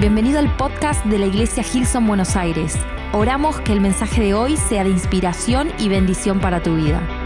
Bienvenido 0.00 0.38
al 0.38 0.56
podcast 0.56 1.04
de 1.04 1.18
la 1.18 1.26
Iglesia 1.26 1.62
Gilson 1.62 2.06
Buenos 2.06 2.34
Aires. 2.34 2.74
Oramos 3.12 3.60
que 3.60 3.74
el 3.74 3.82
mensaje 3.82 4.22
de 4.22 4.32
hoy 4.32 4.56
sea 4.56 4.82
de 4.82 4.88
inspiración 4.88 5.70
y 5.78 5.90
bendición 5.90 6.40
para 6.40 6.62
tu 6.62 6.74
vida. 6.74 7.19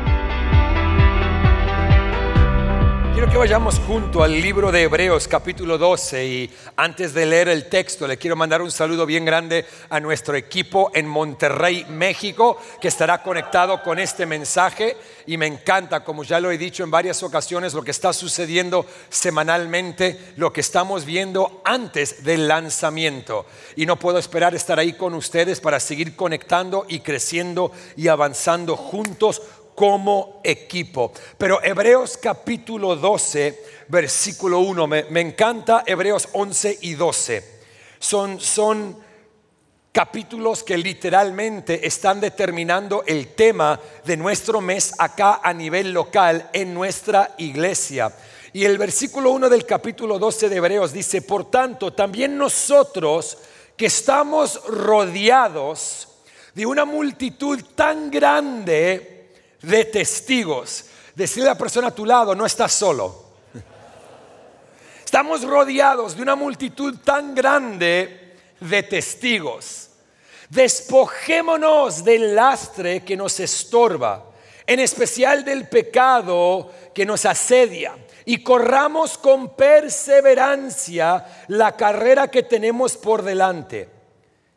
Que 3.30 3.38
vayamos 3.38 3.80
junto 3.80 4.22
al 4.22 4.30
libro 4.40 4.70
de 4.70 4.82
Hebreos 4.82 5.26
capítulo 5.26 5.76
12 5.76 6.24
y 6.24 6.50
antes 6.76 7.14
de 7.14 7.26
leer 7.26 7.48
el 7.48 7.68
texto 7.68 8.06
le 8.06 8.16
quiero 8.16 8.36
mandar 8.36 8.62
un 8.62 8.70
saludo 8.70 9.06
bien 9.06 9.24
grande 9.24 9.66
a 9.88 9.98
nuestro 9.98 10.36
equipo 10.36 10.92
en 10.94 11.08
Monterrey, 11.08 11.84
México, 11.88 12.60
que 12.80 12.88
estará 12.88 13.22
conectado 13.22 13.82
con 13.82 13.98
este 13.98 14.24
mensaje 14.24 14.96
y 15.26 15.36
me 15.36 15.46
encanta, 15.46 16.04
como 16.04 16.22
ya 16.22 16.38
lo 16.38 16.52
he 16.52 16.58
dicho 16.58 16.84
en 16.84 16.92
varias 16.92 17.22
ocasiones, 17.24 17.74
lo 17.74 17.82
que 17.82 17.90
está 17.90 18.12
sucediendo 18.12 18.86
semanalmente, 19.08 20.32
lo 20.36 20.52
que 20.52 20.60
estamos 20.60 21.04
viendo 21.04 21.60
antes 21.64 22.22
del 22.24 22.46
lanzamiento. 22.46 23.46
Y 23.74 23.86
no 23.86 23.98
puedo 23.98 24.18
esperar 24.18 24.54
estar 24.54 24.78
ahí 24.78 24.92
con 24.92 25.14
ustedes 25.14 25.60
para 25.60 25.80
seguir 25.80 26.14
conectando 26.14 26.86
y 26.88 27.00
creciendo 27.00 27.72
y 27.96 28.08
avanzando 28.08 28.76
juntos 28.76 29.42
como 29.74 30.40
equipo. 30.44 31.12
Pero 31.38 31.62
Hebreos 31.62 32.16
capítulo 32.16 32.96
12, 32.96 33.62
versículo 33.88 34.60
1, 34.60 34.86
me, 34.86 35.04
me, 35.04 35.20
encanta 35.20 35.84
Hebreos 35.86 36.28
11 36.32 36.78
y 36.82 36.94
12. 36.94 37.44
Son, 37.98 38.40
son 38.40 38.96
capítulos 39.94 40.64
que 40.64 40.76
literalmente 40.76 41.86
están 41.86 42.20
determinando 42.20 43.04
el 43.06 43.28
tema 43.28 43.80
de 44.04 44.16
nuestro 44.16 44.60
mes 44.60 44.92
acá 44.98 45.40
a 45.42 45.52
nivel 45.52 45.92
local 45.92 46.50
en 46.52 46.74
nuestra 46.74 47.34
iglesia. 47.38 48.12
Y 48.52 48.64
el 48.64 48.76
versículo 48.76 49.30
1 49.30 49.48
del 49.48 49.64
capítulo 49.64 50.18
12 50.18 50.48
de 50.48 50.56
Hebreos 50.56 50.92
dice, 50.92 51.22
por 51.22 51.50
tanto, 51.50 51.92
también 51.92 52.36
nosotros 52.36 53.38
que 53.76 53.86
estamos 53.86 54.64
rodeados 54.66 56.08
de 56.54 56.66
una 56.66 56.84
multitud 56.84 57.60
tan 57.74 58.10
grande, 58.10 59.13
de 59.66 59.84
testigos. 59.84 60.86
Decirle 61.14 61.48
a 61.48 61.52
la 61.52 61.58
persona 61.58 61.88
a 61.88 61.94
tu 61.94 62.04
lado, 62.04 62.34
no 62.34 62.46
estás 62.46 62.72
solo. 62.72 63.24
Estamos 65.04 65.44
rodeados 65.44 66.16
de 66.16 66.22
una 66.22 66.34
multitud 66.34 66.96
tan 67.04 67.34
grande 67.34 68.36
de 68.58 68.82
testigos. 68.82 69.90
Despojémonos 70.50 72.04
del 72.04 72.34
lastre 72.34 73.04
que 73.04 73.16
nos 73.16 73.38
estorba, 73.38 74.24
en 74.66 74.80
especial 74.80 75.44
del 75.44 75.68
pecado 75.68 76.72
que 76.92 77.06
nos 77.06 77.24
asedia, 77.26 77.96
y 78.24 78.42
corramos 78.42 79.16
con 79.18 79.54
perseverancia 79.54 81.44
la 81.48 81.76
carrera 81.76 82.28
que 82.28 82.42
tenemos 82.42 82.96
por 82.96 83.22
delante. 83.22 83.88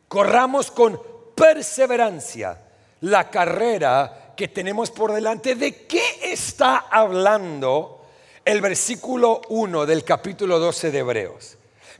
Corramos 0.08 0.70
con 0.70 1.00
perseverancia 1.34 2.58
la 3.02 3.30
carrera 3.30 4.17
que 4.38 4.46
tenemos 4.46 4.92
por 4.92 5.12
delante, 5.12 5.56
¿de 5.56 5.84
qué 5.86 6.20
está 6.22 6.86
hablando 6.92 8.06
el 8.44 8.60
versículo 8.60 9.42
1 9.48 9.84
del 9.84 10.04
capítulo 10.04 10.60
12 10.60 10.92
de 10.92 10.98
Hebreos? 11.00 11.56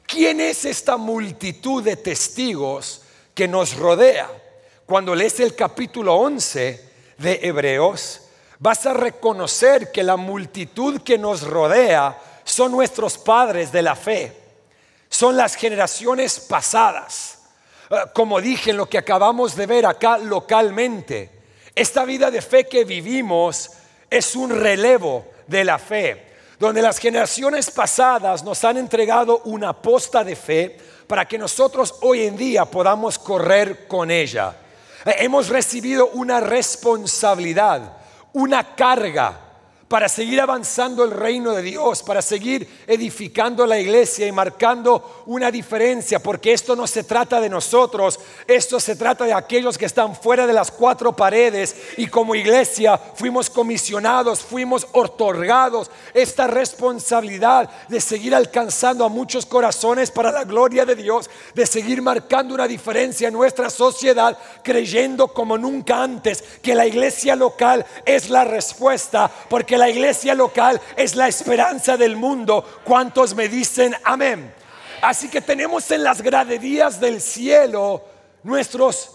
¿Quién 0.07 0.41
es 0.41 0.65
esta 0.65 0.97
multitud 0.97 1.83
de 1.83 1.97
testigos 1.97 3.03
que 3.35 3.49
nos 3.49 3.77
rodea? 3.77 4.31
Cuando 4.87 5.17
lees 5.17 5.41
el 5.41 5.57
capítulo 5.57 6.15
11 6.15 6.91
de 7.19 7.41
Hebreos, 7.43 8.21
vas 8.61 8.87
a 8.87 8.95
reconocer 8.95 9.91
que 9.91 10.05
la 10.05 10.17
multitud 10.17 11.03
que 11.03 11.19
nos 11.19 11.43
rodea 11.43 12.23
son 12.45 12.71
nuestros 12.71 13.19
padres 13.19 13.73
de 13.73 13.83
la 13.83 13.97
fe, 13.97 14.33
son 15.09 15.37
las 15.37 15.57
generaciones 15.57 16.39
pasadas. 16.39 17.41
Eh, 17.91 17.97
como 18.15 18.41
dije 18.41 18.71
en 18.71 18.77
lo 18.77 18.89
que 18.89 18.99
acabamos 18.99 19.57
de 19.57 19.67
ver 19.67 19.87
acá 19.87 20.19
localmente, 20.19 21.38
esta 21.79 22.05
vida 22.05 22.31
de 22.31 22.43
fe 22.43 22.67
que 22.67 22.85
vivimos 22.85 23.71
es 24.11 24.35
un 24.35 24.51
relevo 24.51 25.27
de 25.47 25.65
la 25.65 25.79
fe, 25.79 26.27
donde 26.59 26.83
las 26.83 26.99
generaciones 26.99 27.71
pasadas 27.71 28.43
nos 28.43 28.65
han 28.65 28.79
entregado 28.79 29.43
una 29.45 29.73
posta 29.73 30.25
de 30.25 30.35
fe 30.35 30.77
para 31.07 31.27
que 31.27 31.39
nosotros 31.39 31.95
hoy 32.01 32.27
en 32.27 32.37
día 32.37 32.65
podamos 32.65 33.19
correr 33.19 33.87
con 33.87 34.11
ella. 34.11 34.57
Hemos 35.05 35.49
recibido 35.49 36.09
una 36.09 36.41
responsabilidad, 36.41 37.97
una 38.33 38.75
carga 38.75 39.48
para 39.89 40.09
seguir 40.09 40.41
avanzando 40.41 41.03
el 41.03 41.11
reino 41.11 41.53
de 41.53 41.63
Dios, 41.63 42.03
para 42.03 42.21
seguir 42.21 42.69
edificando 42.87 43.67
la 43.67 43.79
iglesia 43.79 44.27
y 44.27 44.33
marcando 44.33 45.23
una 45.27 45.51
diferencia, 45.51 46.23
porque 46.23 46.53
esto 46.53 46.77
no 46.77 46.87
se 46.87 47.05
trata 47.05 47.41
de 47.41 47.49
nosotros, 47.49 48.21
esto 48.47 48.79
se 48.81 48.97
trata 48.97 49.25
de 49.25 49.33
aquellos 49.33 49.79
que 49.79 49.87
están 49.87 50.15
fuera 50.15 50.47
de 50.47 50.53
las 50.53 50.71
cuatro 50.71 51.17
paredes 51.17 51.75
y 51.97 52.07
como 52.07 52.35
iglesia 52.35 52.99
fuimos 52.99 53.49
comisionados, 53.49 54.41
fuimos 54.41 54.87
otorgados 54.93 55.91
esta 56.13 56.47
responsabilidad 56.47 57.71
de 57.89 58.01
seguir 58.03 58.35
alcanzando 58.35 59.07
a 59.07 59.09
muchos 59.09 59.47
corazones 59.47 60.11
para 60.11 60.31
la 60.31 60.45
gloria 60.45 60.85
de 60.85 60.97
Dios, 60.97 61.31
de 61.55 61.65
seguir 61.65 62.03
marcando 62.03 62.55
una 62.55 62.69
diferencia 62.69 63.29
en 63.29 63.35
nuestra 63.35 63.71
sociedad, 63.71 64.37
creyendo 64.63 65.29
como 65.29 65.57
nunca 65.57 66.03
antes 66.03 66.45
que 66.61 66.75
la 66.75 66.87
iglesia 66.87 67.35
local 67.37 67.87
es 68.05 68.29
la 68.29 68.45
respuesta, 68.45 69.31
porque 69.49 69.78
la 69.79 69.89
iglesia 69.89 70.35
local 70.35 70.81
es 70.97 71.15
la 71.15 71.29
esperanza 71.29 71.97
del 71.97 72.17
mundo. 72.17 72.65
¿Cuántos 72.85 73.35
me 73.35 73.49
dicen 73.49 73.95
amén? 74.05 74.53
Así 75.01 75.29
que 75.29 75.41
tenemos 75.41 75.91
en 75.91 76.03
las 76.03 76.21
graderías 76.21 77.01
del 77.01 77.21
cielo 77.21 78.05
nuestros 78.43 79.13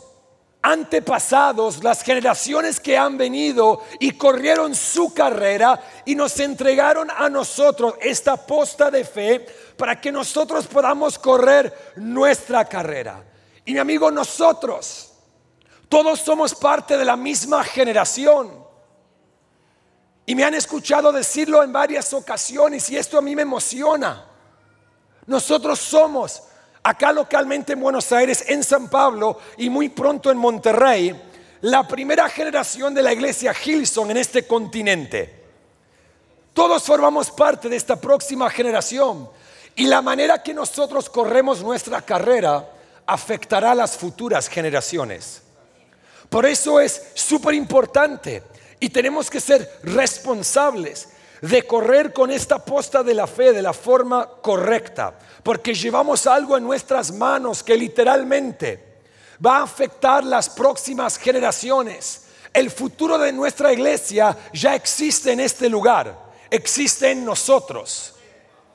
antepasados, 0.62 1.84
las 1.84 2.03
generaciones 2.03 2.79
que 2.79 2.97
han 2.97 3.18
venido 3.18 3.84
y 4.00 4.12
corrieron 4.12 4.74
su 4.74 5.13
carrera 5.13 5.79
y 6.06 6.16
nos 6.16 6.40
entregaron 6.40 7.12
a 7.12 7.28
nosotros 7.30 7.95
esta 8.00 8.38
posta 8.38 8.90
de 8.90 9.03
fe 9.03 9.45
para 9.78 10.00
que 10.00 10.12
nosotros 10.12 10.66
podamos 10.68 11.19
correr 11.19 11.94
nuestra 11.97 12.63
carrera. 12.63 13.22
Y 13.66 13.74
mi 13.74 13.80
amigo, 13.80 14.09
nosotros, 14.09 15.12
todos 15.90 16.22
somos 16.22 16.56
parte 16.56 16.97
de 16.97 17.06
la 17.06 17.18
misma 17.18 17.63
generación. 17.66 18.62
Y 20.25 20.35
me 20.35 20.44
han 20.44 20.53
escuchado 20.53 21.11
decirlo 21.11 21.63
en 21.63 21.73
varias 21.73 22.13
ocasiones 22.13 22.89
y 22.89 22.97
esto 22.97 23.17
a 23.17 23.22
mí 23.22 23.35
me 23.35 23.41
emociona. 23.41 24.25
Nosotros 25.25 25.79
somos 25.79 26.44
acá 26.81 27.11
localmente 27.11 27.73
en 27.73 27.81
Buenos 27.81 28.11
Aires, 28.11 28.45
en 28.47 28.63
San 28.63 28.89
Pablo 28.89 29.39
y 29.57 29.69
muy 29.69 29.89
pronto 29.89 30.31
en 30.31 30.38
Monterrey, 30.38 31.19
la 31.62 31.88
primera 31.88 32.29
generación 32.29 32.94
de 32.94 33.03
la 33.03 33.13
iglesia 33.13 33.53
Gilson 33.53 34.12
en 34.12 34.17
este 34.17 34.45
continente. 34.45 35.44
Todos 36.53 36.83
formamos 36.83 37.31
parte 37.31 37.67
de 37.67 37.75
esta 37.75 37.95
próxima 37.95 38.50
generación 38.50 39.29
y 39.75 39.88
la 39.88 40.01
manera 40.01 40.44
que 40.44 40.53
nosotros 40.53 41.09
corremos 41.09 41.62
nuestra 41.62 42.01
carrera 42.01 42.69
afectará 43.06 43.72
a 43.72 43.75
las 43.75 43.97
futuras 43.97 44.47
generaciones. 44.47 45.41
Por 46.29 46.45
eso 46.45 46.79
es 46.79 47.12
súper 47.13 47.53
importante 47.53 48.44
y 48.83 48.89
tenemos 48.89 49.29
que 49.29 49.39
ser 49.39 49.79
responsables 49.83 51.07
de 51.39 51.66
correr 51.66 52.11
con 52.11 52.29
esta 52.29 52.66
posta 52.66 53.01
de 53.01 53.13
la 53.13 53.27
fe 53.27 53.53
de 53.53 53.61
la 53.61 53.71
forma 53.71 54.29
correcta, 54.41 55.17
porque 55.41 55.73
llevamos 55.73 56.27
algo 56.27 56.57
en 56.57 56.66
nuestras 56.66 57.13
manos 57.13 57.63
que 57.63 57.77
literalmente 57.77 58.97
va 59.44 59.59
a 59.59 59.63
afectar 59.63 60.25
las 60.25 60.49
próximas 60.49 61.17
generaciones. 61.17 62.23
El 62.51 62.69
futuro 62.69 63.17
de 63.17 63.31
nuestra 63.31 63.71
iglesia 63.71 64.38
ya 64.51 64.75
existe 64.75 65.31
en 65.31 65.39
este 65.39 65.69
lugar, 65.69 66.19
existe 66.50 67.09
en 67.09 67.23
nosotros, 67.23 68.15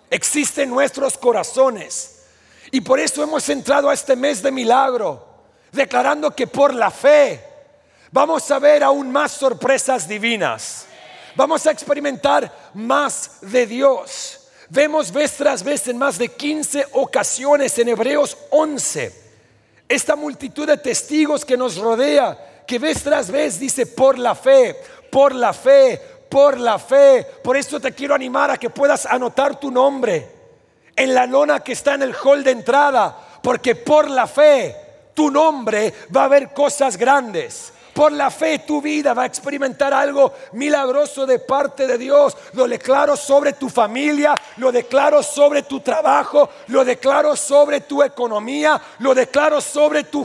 existe 0.08 0.62
en 0.62 0.70
nuestros 0.70 1.18
corazones. 1.18 2.22
Y 2.70 2.80
por 2.80 2.98
eso 2.98 3.22
hemos 3.22 3.46
entrado 3.50 3.90
a 3.90 3.94
este 3.94 4.16
mes 4.16 4.42
de 4.42 4.52
milagro, 4.52 5.22
declarando 5.70 6.34
que 6.34 6.46
por 6.46 6.72
la 6.72 6.90
fe 6.90 7.47
Vamos 8.10 8.50
a 8.50 8.58
ver 8.58 8.82
aún 8.82 9.10
más 9.10 9.32
sorpresas 9.32 10.08
divinas. 10.08 10.86
Vamos 11.34 11.66
a 11.66 11.70
experimentar 11.70 12.70
más 12.74 13.38
de 13.42 13.66
Dios. 13.66 14.48
Vemos 14.70 15.12
vez 15.12 15.36
tras 15.36 15.62
vez 15.62 15.88
en 15.88 15.98
más 15.98 16.18
de 16.18 16.28
15 16.28 16.88
ocasiones 16.92 17.78
en 17.78 17.88
Hebreos 17.88 18.36
11 18.50 19.28
esta 19.88 20.16
multitud 20.16 20.66
de 20.66 20.76
testigos 20.76 21.44
que 21.44 21.56
nos 21.56 21.78
rodea, 21.78 22.64
que 22.66 22.78
vez 22.78 23.02
tras 23.02 23.30
vez 23.30 23.58
dice 23.58 23.86
por 23.86 24.18
la 24.18 24.34
fe, 24.34 24.76
por 25.10 25.34
la 25.34 25.54
fe, 25.54 25.98
por 26.28 26.60
la 26.60 26.78
fe. 26.78 27.26
Por 27.42 27.56
eso 27.56 27.80
te 27.80 27.92
quiero 27.92 28.14
animar 28.14 28.50
a 28.50 28.58
que 28.58 28.68
puedas 28.68 29.06
anotar 29.06 29.58
tu 29.58 29.70
nombre 29.70 30.28
en 30.94 31.14
la 31.14 31.24
lona 31.24 31.60
que 31.60 31.72
está 31.72 31.94
en 31.94 32.02
el 32.02 32.14
hall 32.14 32.44
de 32.44 32.50
entrada, 32.50 33.16
porque 33.42 33.76
por 33.76 34.10
la 34.10 34.26
fe 34.26 34.76
tu 35.14 35.30
nombre 35.30 35.94
va 36.14 36.24
a 36.24 36.28
ver 36.28 36.52
cosas 36.52 36.96
grandes 36.98 37.72
Por 37.98 38.12
la 38.12 38.30
fe 38.30 38.60
tu 38.60 38.80
vida 38.80 39.12
va 39.12 39.24
a 39.24 39.26
experimentar 39.26 39.92
algo 39.92 40.32
milagroso 40.52 41.26
de 41.26 41.40
parte 41.40 41.84
de 41.84 41.98
Dios. 41.98 42.36
Lo 42.52 42.68
declaro 42.68 43.16
sobre 43.16 43.54
tu 43.54 43.68
familia, 43.68 44.40
lo 44.58 44.70
declaro 44.70 45.20
sobre 45.20 45.64
tu 45.64 45.80
trabajo, 45.80 46.48
lo 46.68 46.84
declaro 46.84 47.34
sobre 47.34 47.80
tu 47.80 48.00
economía, 48.04 48.80
lo 49.00 49.16
declaro 49.16 49.60
sobre 49.60 50.04
tu, 50.04 50.24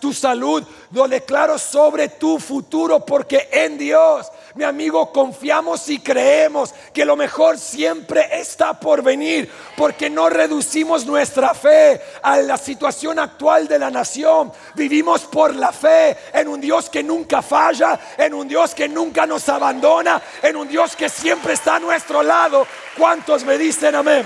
tu 0.00 0.14
salud, 0.14 0.64
lo 0.92 1.06
declaro 1.08 1.58
sobre 1.58 2.08
tu 2.08 2.38
futuro, 2.38 3.04
porque 3.04 3.50
en 3.52 3.76
Dios 3.76 4.30
mi 4.54 4.64
amigo, 4.64 5.12
confiamos 5.12 5.88
y 5.88 6.00
creemos 6.00 6.74
que 6.92 7.04
lo 7.04 7.14
mejor 7.14 7.56
siempre 7.56 8.28
está 8.32 8.74
por 8.74 9.02
venir, 9.02 9.48
porque 9.76 10.10
no 10.10 10.28
reducimos 10.28 11.06
nuestra 11.06 11.54
fe 11.54 12.00
a 12.22 12.38
la 12.38 12.56
situación 12.56 13.20
actual 13.20 13.68
de 13.68 13.78
la 13.78 13.90
nación. 13.90 14.52
Vivimos 14.74 15.22
por 15.22 15.54
la 15.54 15.72
fe 15.72 16.16
en 16.32 16.48
un 16.48 16.60
Dios 16.60 16.90
que 16.90 17.02
nunca 17.10 17.42
falla, 17.42 17.98
en 18.16 18.32
un 18.34 18.46
Dios 18.46 18.72
que 18.72 18.88
nunca 18.88 19.26
nos 19.26 19.48
abandona, 19.48 20.22
en 20.40 20.54
un 20.54 20.68
Dios 20.68 20.94
que 20.94 21.08
siempre 21.08 21.54
está 21.54 21.76
a 21.76 21.80
nuestro 21.80 22.22
lado. 22.22 22.64
¿Cuántos 22.96 23.42
me 23.44 23.58
dicen 23.58 23.96
amén? 23.96 24.24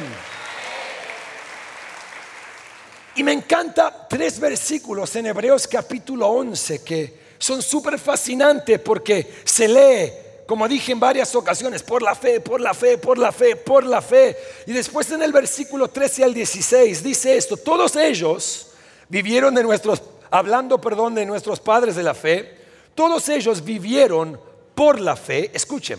Y 3.17 3.23
me 3.23 3.33
encanta 3.33 4.07
tres 4.07 4.39
versículos 4.39 5.17
en 5.17 5.27
Hebreos 5.27 5.67
capítulo 5.67 6.29
11 6.29 6.85
que 6.85 7.25
son 7.39 7.63
súper 7.63 7.99
fascinantes 7.99 8.79
porque 8.81 9.41
se 9.45 9.67
lee, 9.67 10.13
como 10.47 10.69
dije 10.69 10.93
en 10.93 11.01
varias 11.01 11.35
ocasiones, 11.35 11.83
por 11.83 12.03
la 12.03 12.15
fe, 12.15 12.41
por 12.41 12.61
la 12.61 12.75
fe, 12.75 12.99
por 12.99 13.17
la 13.17 13.33
fe, 13.33 13.57
por 13.57 13.85
la 13.85 14.03
fe. 14.03 14.37
Y 14.67 14.73
después 14.73 15.11
en 15.11 15.23
el 15.23 15.33
versículo 15.33 15.89
13 15.89 16.25
al 16.25 16.35
16 16.35 17.03
dice 17.03 17.35
esto, 17.35 17.57
todos 17.57 17.97
ellos 17.97 18.73
vivieron 19.09 19.55
de 19.55 19.63
nuestros, 19.63 20.03
hablando, 20.31 20.81
perdón, 20.81 21.15
de 21.15 21.25
nuestros 21.25 21.61
padres 21.61 21.97
de 21.97 22.03
la 22.03 22.13
fe, 22.13 22.64
todos 22.95 23.29
ellos 23.29 23.65
vivieron 23.65 24.41
por 24.75 25.01
la 25.01 25.17
fe, 25.17 25.51
escuchen, 25.55 25.99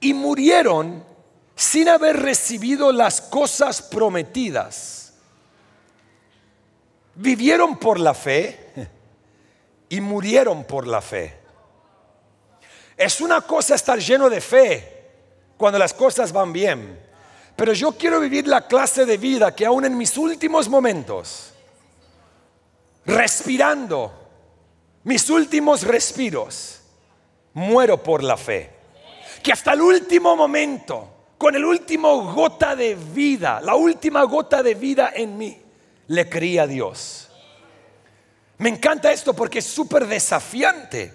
y 0.00 0.14
murieron 0.14 1.04
sin 1.54 1.88
haber 1.88 2.16
recibido 2.20 2.92
las 2.92 3.20
cosas 3.20 3.82
prometidas. 3.82 5.12
Vivieron 7.16 7.78
por 7.78 7.98
la 7.98 8.14
fe 8.14 8.70
y 9.88 10.00
murieron 10.00 10.64
por 10.64 10.86
la 10.86 11.00
fe. 11.00 11.36
Es 12.96 13.20
una 13.20 13.40
cosa 13.40 13.74
estar 13.74 13.98
lleno 13.98 14.30
de 14.30 14.40
fe 14.40 14.98
cuando 15.56 15.78
las 15.78 15.94
cosas 15.94 16.32
van 16.32 16.52
bien, 16.52 17.00
pero 17.56 17.72
yo 17.72 17.92
quiero 17.92 18.20
vivir 18.20 18.46
la 18.46 18.66
clase 18.66 19.04
de 19.04 19.16
vida 19.16 19.54
que 19.54 19.66
aún 19.66 19.84
en 19.84 19.96
mis 19.96 20.16
últimos 20.16 20.68
momentos, 20.68 21.52
respirando, 23.04 24.17
mis 25.04 25.30
últimos 25.30 25.82
respiros, 25.82 26.80
muero 27.54 28.02
por 28.02 28.22
la 28.22 28.36
fe. 28.36 28.70
Que 29.42 29.52
hasta 29.52 29.72
el 29.72 29.80
último 29.80 30.36
momento, 30.36 31.08
con 31.38 31.54
el 31.54 31.64
último 31.64 32.32
gota 32.32 32.74
de 32.74 32.94
vida, 32.94 33.60
la 33.60 33.74
última 33.74 34.22
gota 34.24 34.62
de 34.62 34.74
vida 34.74 35.12
en 35.14 35.38
mí, 35.38 35.56
le 36.08 36.28
creí 36.28 36.58
a 36.58 36.66
Dios. 36.66 37.28
Me 38.58 38.68
encanta 38.68 39.12
esto 39.12 39.34
porque 39.34 39.60
es 39.60 39.66
súper 39.66 40.06
desafiante. 40.06 41.14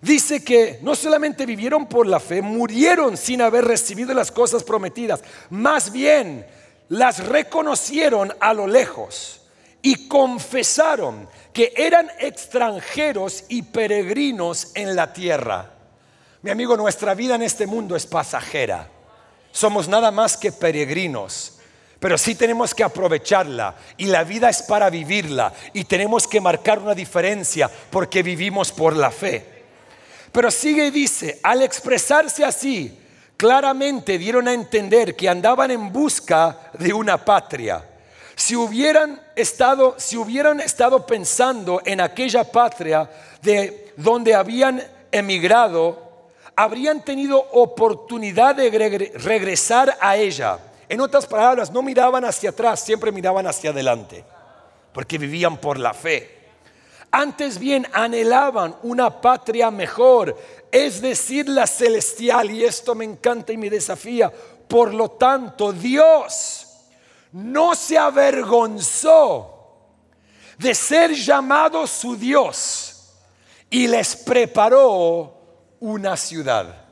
Dice 0.00 0.42
que 0.42 0.78
no 0.82 0.94
solamente 0.94 1.46
vivieron 1.46 1.86
por 1.86 2.06
la 2.06 2.20
fe, 2.20 2.42
murieron 2.42 3.16
sin 3.16 3.42
haber 3.42 3.64
recibido 3.64 4.12
las 4.12 4.30
cosas 4.30 4.62
prometidas, 4.62 5.22
más 5.50 5.92
bien 5.92 6.46
las 6.88 7.26
reconocieron 7.26 8.34
a 8.40 8.52
lo 8.52 8.66
lejos 8.66 9.43
y 9.84 10.08
confesaron 10.08 11.28
que 11.52 11.74
eran 11.76 12.10
extranjeros 12.18 13.44
y 13.50 13.60
peregrinos 13.60 14.72
en 14.74 14.96
la 14.96 15.12
tierra. 15.12 15.72
Mi 16.40 16.50
amigo, 16.50 16.74
nuestra 16.74 17.12
vida 17.14 17.34
en 17.34 17.42
este 17.42 17.66
mundo 17.66 17.94
es 17.94 18.06
pasajera. 18.06 18.88
Somos 19.52 19.86
nada 19.86 20.10
más 20.10 20.38
que 20.38 20.50
peregrinos 20.50 21.50
pero 22.00 22.18
sí 22.18 22.34
tenemos 22.34 22.74
que 22.74 22.84
aprovecharla 22.84 23.76
y 23.96 24.04
la 24.04 24.24
vida 24.24 24.50
es 24.50 24.60
para 24.60 24.90
vivirla 24.90 25.54
y 25.72 25.84
tenemos 25.84 26.28
que 26.28 26.38
marcar 26.38 26.78
una 26.78 26.94
diferencia 26.94 27.70
porque 27.90 28.22
vivimos 28.22 28.70
por 28.72 28.94
la 28.94 29.10
fe. 29.10 29.64
Pero 30.30 30.50
sigue 30.50 30.88
y 30.88 30.90
dice, 30.90 31.40
al 31.42 31.62
expresarse 31.62 32.44
así, 32.44 33.00
claramente 33.38 34.18
dieron 34.18 34.48
a 34.48 34.52
entender 34.52 35.16
que 35.16 35.30
andaban 35.30 35.70
en 35.70 35.90
busca 35.90 36.70
de 36.78 36.92
una 36.92 37.24
patria. 37.24 37.82
Si 38.36 38.56
hubieran 38.56 39.20
estado, 39.36 39.94
si 39.98 40.16
hubieran 40.16 40.60
estado 40.60 41.06
pensando 41.06 41.80
en 41.84 42.00
aquella 42.00 42.44
patria 42.44 43.08
de 43.42 43.92
donde 43.96 44.34
habían 44.34 44.82
emigrado, 45.12 46.30
habrían 46.56 47.04
tenido 47.04 47.38
oportunidad 47.52 48.56
de 48.56 48.70
regresar 49.14 49.96
a 50.00 50.16
ella 50.16 50.58
en 50.88 51.00
otras 51.00 51.26
palabras, 51.26 51.70
no 51.70 51.82
miraban 51.82 52.24
hacia 52.24 52.50
atrás, 52.50 52.80
siempre 52.80 53.10
miraban 53.10 53.46
hacia 53.46 53.70
adelante, 53.70 54.24
porque 54.92 55.18
vivían 55.18 55.56
por 55.56 55.78
la 55.78 55.94
fe. 55.94 56.30
Antes 57.10 57.58
bien 57.58 57.86
anhelaban 57.92 58.76
una 58.82 59.20
patria 59.20 59.70
mejor, 59.70 60.36
es 60.70 61.00
decir, 61.00 61.48
la 61.48 61.66
celestial, 61.66 62.50
y 62.50 62.64
esto 62.64 62.94
me 62.94 63.04
encanta 63.04 63.52
y 63.52 63.56
me 63.56 63.70
desafía. 63.70 64.32
Por 64.68 64.92
lo 64.92 65.12
tanto, 65.12 65.72
Dios 65.72 66.63
no 67.34 67.74
se 67.74 67.98
avergonzó 67.98 69.50
de 70.56 70.72
ser 70.72 71.12
llamado 71.12 71.84
su 71.84 72.16
Dios 72.16 73.12
y 73.68 73.88
les 73.88 74.14
preparó 74.14 75.34
una 75.80 76.16
ciudad. 76.16 76.86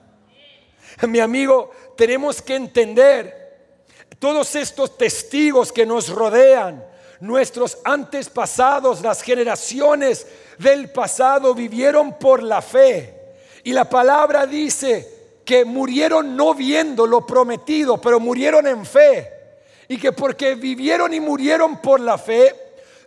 Mi 1.06 1.21
amigo, 1.21 1.71
tenemos 1.97 2.43
que 2.43 2.56
entender 2.56 3.77
todos 4.19 4.56
estos 4.56 4.99
testigos 4.99 5.71
que 5.71 5.87
nos 5.87 6.09
rodean, 6.09 6.85
nuestros 7.21 7.79
antepasados, 7.85 9.00
las 9.00 9.23
generaciones 9.23 10.27
del 10.59 10.91
pasado 10.91 11.55
vivieron 11.55 12.19
por 12.19 12.43
la 12.43 12.61
fe. 12.61 13.37
Y 13.62 13.73
la 13.73 13.89
palabra 13.89 14.44
dice 14.47 15.39
que 15.44 15.65
murieron 15.65 16.37
no 16.37 16.53
viendo 16.53 17.06
lo 17.06 17.25
prometido, 17.25 18.00
pero 18.00 18.19
murieron 18.19 18.67
en 18.67 18.85
fe. 18.85 19.42
Y 19.93 19.99
que 19.99 20.11
porque 20.11 20.55
vivieron 20.55 21.12
y 21.12 21.21
murieron 21.21 21.77
por 21.77 22.00
la 22.00 22.17
fe, 22.17 22.56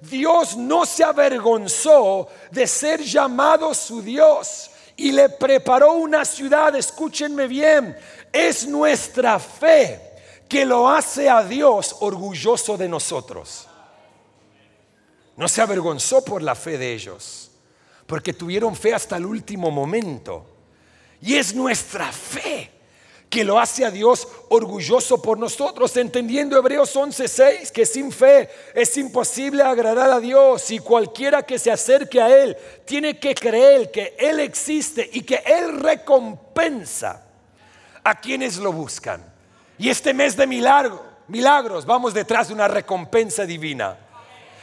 Dios 0.01 0.55
no 0.55 0.85
se 0.85 1.03
avergonzó 1.03 2.27
de 2.51 2.67
ser 2.67 3.01
llamado 3.01 3.73
su 3.73 4.03
Dios 4.03 4.69
y 4.95 5.11
le 5.11 5.29
preparó 5.29 5.93
una 5.93 6.23
ciudad, 6.23 6.75
escúchenme 6.75 7.47
bien, 7.47 7.97
es 8.31 8.67
nuestra 8.67 9.39
fe 9.39 9.99
que 10.47 10.63
lo 10.63 10.87
hace 10.87 11.27
a 11.27 11.43
Dios 11.43 11.95
orgulloso 12.01 12.77
de 12.77 12.87
nosotros. 12.87 13.67
No 15.37 15.47
se 15.47 15.63
avergonzó 15.63 16.23
por 16.23 16.43
la 16.43 16.53
fe 16.53 16.77
de 16.77 16.93
ellos, 16.93 17.49
porque 18.05 18.31
tuvieron 18.31 18.75
fe 18.75 18.93
hasta 18.93 19.17
el 19.17 19.25
último 19.25 19.71
momento. 19.71 20.45
Y 21.19 21.33
es 21.33 21.55
nuestra 21.55 22.11
fe 22.11 22.74
que 23.29 23.43
lo 23.43 23.59
hace 23.59 23.85
a 23.85 23.91
Dios 23.91 24.27
orgulloso 24.49 25.21
por 25.21 25.37
nosotros, 25.37 25.95
entendiendo 25.97 26.57
Hebreos 26.57 26.95
11:6 26.95 27.71
que 27.71 27.85
sin 27.85 28.11
fe 28.11 28.49
es 28.73 28.95
imposible 28.97 29.63
agradar 29.63 30.09
a 30.09 30.19
Dios 30.19 30.71
y 30.71 30.79
cualquiera 30.79 31.43
que 31.43 31.59
se 31.59 31.71
acerque 31.71 32.21
a 32.21 32.29
Él 32.29 32.55
tiene 32.85 33.19
que 33.19 33.35
creer 33.35 33.91
que 33.91 34.15
Él 34.17 34.39
existe 34.39 35.09
y 35.11 35.21
que 35.21 35.43
Él 35.45 35.79
recompensa 35.79 37.25
a 38.03 38.19
quienes 38.19 38.57
lo 38.57 38.71
buscan. 38.71 39.23
Y 39.77 39.89
este 39.89 40.13
mes 40.13 40.37
de 40.37 40.47
milagros, 40.47 41.85
vamos 41.85 42.13
detrás 42.13 42.47
de 42.47 42.53
una 42.53 42.67
recompensa 42.67 43.45
divina. 43.45 43.97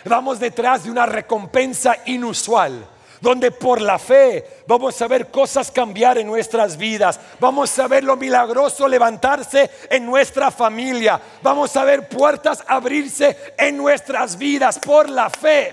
Vamos 0.04 0.40
detrás 0.40 0.84
de 0.84 0.90
una 0.90 1.06
recompensa 1.06 1.96
inusual 2.06 2.86
donde 3.22 3.52
por 3.52 3.80
la 3.80 4.00
fe 4.00 4.64
vamos 4.66 5.00
a 5.00 5.06
ver 5.06 5.30
cosas 5.30 5.70
cambiar 5.70 6.18
en 6.18 6.26
nuestras 6.26 6.76
vidas, 6.76 7.18
vamos 7.38 7.78
a 7.78 7.86
ver 7.86 8.02
lo 8.02 8.16
milagroso 8.16 8.88
levantarse 8.88 9.70
en 9.88 10.04
nuestra 10.04 10.50
familia, 10.50 11.20
vamos 11.40 11.74
a 11.76 11.84
ver 11.84 12.08
puertas 12.08 12.64
abrirse 12.66 13.54
en 13.56 13.76
nuestras 13.76 14.36
vidas 14.36 14.80
por 14.80 15.08
la 15.08 15.30
fe. 15.30 15.72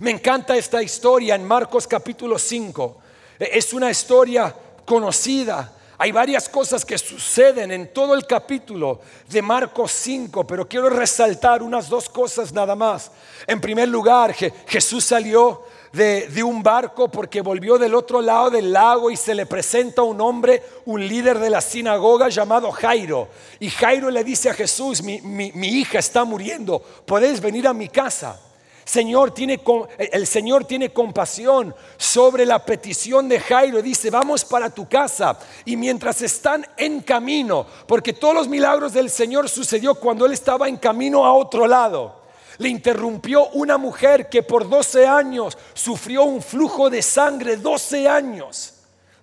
Me 0.00 0.10
encanta 0.10 0.54
esta 0.54 0.82
historia 0.82 1.34
en 1.34 1.46
Marcos 1.46 1.86
capítulo 1.86 2.38
5. 2.38 3.00
Es 3.38 3.72
una 3.72 3.90
historia 3.90 4.54
conocida 4.84 5.72
hay 6.02 6.10
varias 6.10 6.48
cosas 6.48 6.84
que 6.84 6.98
suceden 6.98 7.70
en 7.70 7.92
todo 7.92 8.14
el 8.16 8.26
capítulo 8.26 9.02
de 9.28 9.40
Marcos 9.40 9.92
5, 9.92 10.44
pero 10.44 10.66
quiero 10.66 10.90
resaltar 10.90 11.62
unas 11.62 11.88
dos 11.88 12.08
cosas 12.08 12.52
nada 12.52 12.74
más. 12.74 13.12
En 13.46 13.60
primer 13.60 13.88
lugar, 13.88 14.34
Jesús 14.34 15.04
salió 15.04 15.62
de, 15.92 16.42
un 16.42 16.62
barco 16.62 17.08
porque 17.08 17.40
volvió 17.40 17.78
del 17.78 17.94
otro 17.94 18.20
lado 18.20 18.50
del 18.50 18.72
lago 18.72 19.10
y 19.10 19.16
se 19.16 19.34
le 19.34 19.46
presenta 19.46 20.02
un 20.02 20.20
hombre, 20.20 20.62
un 20.86 21.06
líder 21.06 21.38
de 21.38 21.50
la 21.50 21.60
sinagoga 21.60 22.28
llamado 22.28 22.70
Jairo. 22.70 23.28
Y 23.60 23.70
Jairo 23.70 24.10
le 24.10 24.24
dice 24.24 24.50
a 24.50 24.54
Jesús, 24.54 25.02
mi, 25.02 25.20
mi 25.20 25.68
hija 25.68 25.98
está 25.98 26.24
muriendo, 26.24 26.80
¿podéis 27.06 27.40
venir 27.40 27.66
a 27.66 27.74
mi 27.74 27.88
casa? 27.88 28.40
Señor 28.84 29.30
tiene, 29.30 29.60
el 29.98 30.26
Señor 30.26 30.64
tiene 30.64 30.92
compasión 30.92 31.74
sobre 31.96 32.44
la 32.44 32.64
petición 32.64 33.28
de 33.28 33.38
Jairo. 33.38 33.80
Dice, 33.80 34.10
vamos 34.10 34.44
para 34.44 34.70
tu 34.70 34.88
casa. 34.88 35.38
Y 35.64 35.76
mientras 35.76 36.20
están 36.22 36.66
en 36.76 37.00
camino, 37.00 37.66
porque 37.86 38.12
todos 38.12 38.34
los 38.34 38.48
milagros 38.48 38.92
del 38.92 39.08
Señor 39.10 39.48
sucedió 39.48 39.94
cuando 39.94 40.26
Él 40.26 40.32
estaba 40.32 40.68
en 40.68 40.76
camino 40.76 41.24
a 41.24 41.32
otro 41.32 41.66
lado. 41.66 42.21
Le 42.58 42.68
interrumpió 42.68 43.48
una 43.50 43.78
mujer 43.78 44.28
que 44.28 44.42
por 44.42 44.68
12 44.68 45.06
años 45.06 45.56
sufrió 45.74 46.24
un 46.24 46.42
flujo 46.42 46.90
de 46.90 47.02
sangre, 47.02 47.56
12 47.56 48.08
años, 48.08 48.74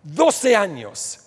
12 0.03 0.55
años. 0.55 1.19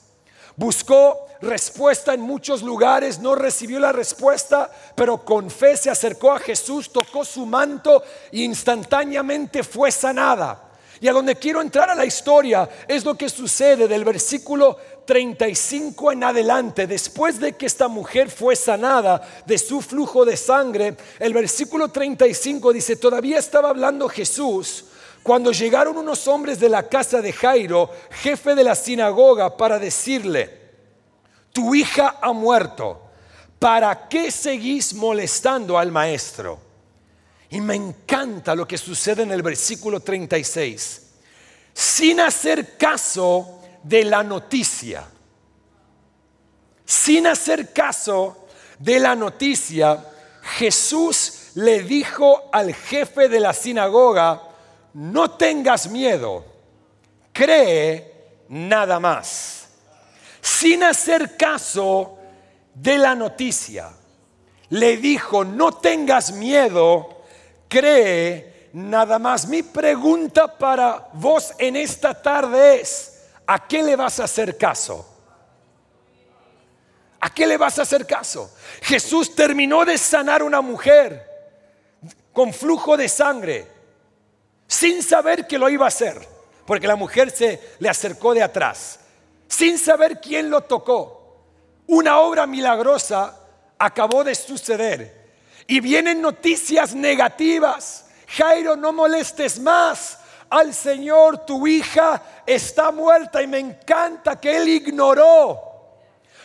Buscó 0.56 1.26
respuesta 1.42 2.14
en 2.14 2.20
muchos 2.20 2.62
lugares, 2.62 3.18
no 3.18 3.34
recibió 3.34 3.80
la 3.80 3.92
respuesta, 3.92 4.70
pero 4.94 5.24
con 5.24 5.50
fe 5.50 5.76
se 5.76 5.90
acercó 5.90 6.32
a 6.32 6.38
Jesús, 6.38 6.92
tocó 6.92 7.24
su 7.24 7.44
manto 7.46 8.02
e 8.30 8.40
instantáneamente 8.40 9.62
fue 9.62 9.90
sanada. 9.90 10.70
Y 11.00 11.08
a 11.08 11.12
donde 11.12 11.34
quiero 11.34 11.60
entrar 11.60 11.90
a 11.90 11.96
la 11.96 12.04
historia 12.04 12.68
es 12.86 13.04
lo 13.04 13.16
que 13.16 13.28
sucede 13.28 13.88
del 13.88 14.04
versículo 14.04 14.78
35 15.04 16.12
en 16.12 16.24
adelante. 16.24 16.86
Después 16.86 17.38
de 17.40 17.54
que 17.54 17.66
esta 17.66 17.88
mujer 17.88 18.30
fue 18.30 18.56
sanada 18.56 19.20
de 19.46 19.58
su 19.58 19.80
flujo 19.80 20.24
de 20.24 20.36
sangre, 20.36 20.96
el 21.18 21.32
versículo 21.32 21.88
35 21.88 22.72
dice, 22.72 22.96
todavía 22.96 23.38
estaba 23.38 23.70
hablando 23.70 24.08
Jesús 24.08 24.86
cuando 25.22 25.52
llegaron 25.52 25.96
unos 25.96 26.26
hombres 26.26 26.58
de 26.58 26.68
la 26.68 26.88
casa 26.88 27.22
de 27.22 27.32
Jairo, 27.32 27.90
jefe 28.10 28.54
de 28.54 28.64
la 28.64 28.74
sinagoga, 28.74 29.56
para 29.56 29.78
decirle, 29.78 30.60
tu 31.52 31.74
hija 31.74 32.18
ha 32.20 32.32
muerto, 32.32 33.00
¿para 33.58 34.08
qué 34.08 34.32
seguís 34.32 34.94
molestando 34.94 35.78
al 35.78 35.92
maestro? 35.92 36.58
Y 37.50 37.60
me 37.60 37.76
encanta 37.76 38.54
lo 38.54 38.66
que 38.66 38.78
sucede 38.78 39.22
en 39.22 39.30
el 39.30 39.42
versículo 39.42 40.00
36. 40.00 41.02
Sin 41.72 42.20
hacer 42.20 42.76
caso 42.76 43.61
de 43.82 44.04
la 44.04 44.22
noticia, 44.22 45.04
sin 46.84 47.26
hacer 47.26 47.72
caso 47.72 48.46
de 48.78 48.98
la 48.98 49.14
noticia, 49.14 50.04
Jesús 50.42 51.50
le 51.54 51.82
dijo 51.82 52.50
al 52.52 52.74
jefe 52.74 53.28
de 53.28 53.40
la 53.40 53.52
sinagoga, 53.52 54.42
no 54.94 55.30
tengas 55.32 55.88
miedo, 55.88 56.44
cree 57.32 58.12
nada 58.48 58.98
más 59.00 59.62
sin 60.42 60.82
hacer 60.82 61.36
caso 61.36 62.18
de 62.74 62.98
la 62.98 63.14
noticia. 63.14 63.90
Le 64.70 64.96
dijo, 64.96 65.44
no 65.44 65.72
tengas 65.72 66.32
miedo, 66.32 67.22
cree 67.68 68.70
nada 68.72 69.18
más. 69.18 69.46
Mi 69.46 69.62
pregunta 69.62 70.58
para 70.58 71.08
vos 71.12 71.52
en 71.58 71.76
esta 71.76 72.20
tarde 72.20 72.80
es, 72.80 73.11
¿a 73.46 73.66
qué 73.66 73.82
le 73.82 73.96
vas 73.96 74.20
a 74.20 74.24
hacer 74.24 74.56
caso? 74.56 75.08
¿A 77.20 77.32
qué 77.32 77.46
le 77.46 77.56
vas 77.56 77.78
a 77.78 77.82
hacer 77.82 78.06
caso? 78.06 78.52
Jesús 78.82 79.34
terminó 79.34 79.84
de 79.84 79.96
sanar 79.96 80.42
una 80.42 80.60
mujer 80.60 81.24
con 82.32 82.52
flujo 82.52 82.96
de 82.96 83.08
sangre, 83.08 83.66
sin 84.66 85.02
saber 85.02 85.46
que 85.46 85.58
lo 85.58 85.68
iba 85.68 85.84
a 85.84 85.88
hacer, 85.88 86.26
porque 86.66 86.86
la 86.86 86.96
mujer 86.96 87.30
se 87.30 87.76
le 87.78 87.88
acercó 87.88 88.34
de 88.34 88.42
atrás 88.42 88.98
sin 89.52 89.78
saber 89.78 90.18
quién 90.18 90.48
lo 90.48 90.62
tocó. 90.62 91.44
Una 91.88 92.20
obra 92.20 92.46
milagrosa 92.46 93.38
acabó 93.78 94.24
de 94.24 94.34
suceder. 94.34 95.30
Y 95.66 95.80
vienen 95.80 96.22
noticias 96.22 96.94
negativas. 96.94 98.06
Jairo, 98.28 98.76
no 98.76 98.94
molestes 98.94 99.60
más 99.60 100.18
al 100.52 100.74
Señor, 100.74 101.46
tu 101.46 101.66
hija 101.66 102.20
está 102.44 102.90
muerta 102.90 103.42
y 103.42 103.46
me 103.46 103.58
encanta 103.58 104.38
que 104.38 104.54
él 104.54 104.68
ignoró. 104.68 105.58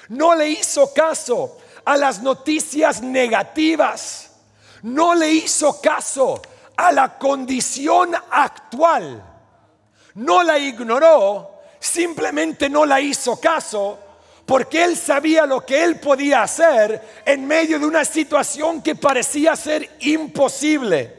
No 0.07 0.33
le 0.33 0.47
hizo 0.47 0.93
caso 0.93 1.57
a 1.83 1.97
las 1.97 2.21
noticias 2.21 3.01
negativas. 3.01 4.31
No 4.83 5.13
le 5.13 5.29
hizo 5.29 5.81
caso 5.81 6.41
a 6.77 6.93
la 6.93 7.17
condición 7.17 8.15
actual. 8.31 9.21
No 10.15 10.41
la 10.41 10.57
ignoró, 10.57 11.59
simplemente 11.77 12.69
no 12.69 12.85
la 12.85 13.01
hizo 13.01 13.37
caso 13.41 13.99
porque 14.45 14.85
él 14.85 14.95
sabía 14.95 15.45
lo 15.45 15.65
que 15.65 15.83
él 15.83 15.99
podía 15.99 16.43
hacer 16.43 17.21
en 17.25 17.45
medio 17.45 17.77
de 17.77 17.85
una 17.85 18.05
situación 18.05 18.81
que 18.81 18.95
parecía 18.95 19.53
ser 19.57 19.97
imposible. 19.99 21.13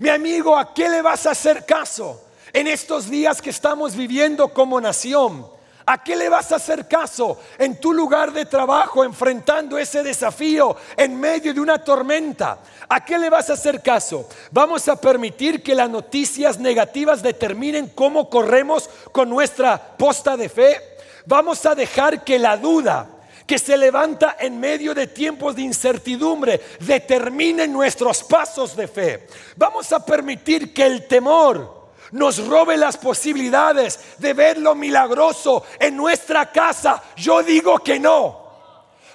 Mi 0.00 0.10
amigo, 0.10 0.54
¿a 0.54 0.74
qué 0.74 0.86
le 0.90 1.00
vas 1.00 1.24
a 1.24 1.30
hacer 1.30 1.64
caso 1.64 2.25
en 2.56 2.68
estos 2.68 3.10
días 3.10 3.42
que 3.42 3.50
estamos 3.50 3.94
viviendo 3.94 4.48
como 4.48 4.80
nación? 4.80 5.46
¿A 5.84 6.02
qué 6.02 6.16
le 6.16 6.30
vas 6.30 6.50
a 6.52 6.56
hacer 6.56 6.88
caso 6.88 7.38
en 7.58 7.78
tu 7.78 7.92
lugar 7.92 8.32
de 8.32 8.46
trabajo 8.46 9.04
enfrentando 9.04 9.76
ese 9.76 10.02
desafío 10.02 10.74
en 10.96 11.20
medio 11.20 11.52
de 11.52 11.60
una 11.60 11.84
tormenta? 11.84 12.58
¿A 12.88 13.04
qué 13.04 13.18
le 13.18 13.28
vas 13.28 13.50
a 13.50 13.52
hacer 13.52 13.82
caso? 13.82 14.26
¿Vamos 14.50 14.88
a 14.88 14.98
permitir 14.98 15.62
que 15.62 15.74
las 15.74 15.90
noticias 15.90 16.58
negativas 16.58 17.22
determinen 17.22 17.88
cómo 17.94 18.30
corremos 18.30 18.88
con 19.12 19.28
nuestra 19.28 19.94
posta 19.98 20.34
de 20.34 20.48
fe? 20.48 20.80
¿Vamos 21.26 21.66
a 21.66 21.74
dejar 21.74 22.24
que 22.24 22.38
la 22.38 22.56
duda 22.56 23.10
que 23.46 23.58
se 23.58 23.76
levanta 23.76 24.38
en 24.40 24.58
medio 24.58 24.94
de 24.94 25.08
tiempos 25.08 25.54
de 25.56 25.62
incertidumbre 25.62 26.62
determine 26.80 27.68
nuestros 27.68 28.24
pasos 28.24 28.74
de 28.74 28.88
fe? 28.88 29.26
¿Vamos 29.56 29.92
a 29.92 30.02
permitir 30.02 30.72
que 30.72 30.86
el 30.86 31.06
temor 31.06 31.76
nos 32.12 32.46
robe 32.46 32.76
las 32.76 32.96
posibilidades 32.96 33.98
de 34.18 34.32
ver 34.32 34.58
lo 34.58 34.74
milagroso 34.74 35.64
en 35.78 35.96
nuestra 35.96 36.50
casa, 36.50 37.02
yo 37.16 37.42
digo 37.42 37.78
que 37.78 37.98
no. 37.98 38.44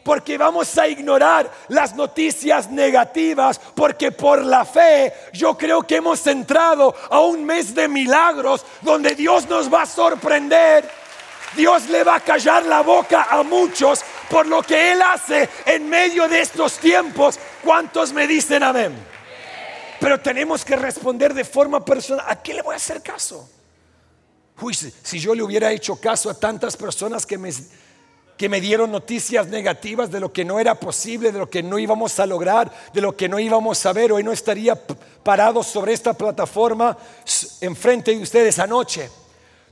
Porque 0.04 0.38
vamos 0.38 0.76
a 0.80 0.88
ignorar 0.88 1.52
las 1.68 1.96
noticias 1.96 2.72
negativas, 2.72 3.60
porque 3.76 4.12
por 4.12 4.44
la 4.44 4.66
fe 4.66 5.14
yo 5.32 5.56
creo 5.56 5.84
que 5.84 5.98
hemos 5.98 6.26
entrado 6.26 6.96
a 7.10 7.20
un 7.20 7.46
mes 7.46 7.76
de 7.76 7.88
milagros 7.88 8.66
donde 8.82 9.14
Dios 9.14 9.48
nos 9.48 9.72
va 9.72 9.84
a 9.84 9.86
sorprender. 9.86 10.90
Dios 11.56 11.88
le 11.90 12.04
va 12.04 12.16
a 12.16 12.20
callar 12.22 12.66
la 12.66 12.82
boca 12.82 13.28
a 13.30 13.44
muchos 13.44 14.02
por 14.30 14.48
lo 14.48 14.64
que 14.64 14.94
Él 14.94 15.02
hace 15.02 15.50
en 15.66 15.88
medio 15.88 16.28
de 16.28 16.42
estos 16.42 16.78
tiempos. 16.78 17.38
¿Cuántos 17.64 18.14
me 18.14 18.26
dicen 18.26 18.64
amén? 18.64 19.11
Pero 20.02 20.20
tenemos 20.20 20.66
que 20.66 20.76
responder 20.76 21.32
de 21.32 21.46
forma 21.46 21.86
personal. 21.86 22.26
¿A 22.28 22.42
qué 22.42 22.56
le 22.56 22.64
voy 22.64 22.74
a 22.74 22.78
hacer 22.78 23.04
caso? 23.04 23.48
Uy, 24.60 24.74
si, 24.74 25.20
yo 25.20 25.36
le 25.36 25.44
hubiera 25.44 25.72
hecho 25.72 25.96
caso 25.96 26.28
a 26.28 26.34
tantas 26.34 26.76
personas 26.76 27.24
que 27.24 27.38
me, 27.38 27.52
que 28.36 28.50
me 28.50 28.60
dieron 28.60 28.92
noticias 28.92 29.46
negativas 29.46 30.10
de 30.10 30.20
lo 30.20 30.34
que 30.34 30.44
no 30.44 30.60
era 30.60 30.74
posible, 30.74 31.32
de 31.32 31.38
lo 31.38 31.48
que 31.48 31.62
no 31.62 31.78
íbamos 31.78 32.20
a 32.20 32.26
lograr, 32.26 32.72
de 32.92 33.00
lo 33.00 33.16
que 33.16 33.30
no 33.30 33.38
íbamos 33.38 33.86
a 33.86 33.94
ver, 33.94 34.12
hoy 34.12 34.24
no 34.24 34.32
estaría 34.32 34.76
parado 35.24 35.62
sobre 35.62 35.94
esta 35.94 36.14
plataforma 36.14 36.98
enfrente 37.62 38.16
de 38.16 38.24
ustedes 38.24 38.58
anoche. 38.58 39.08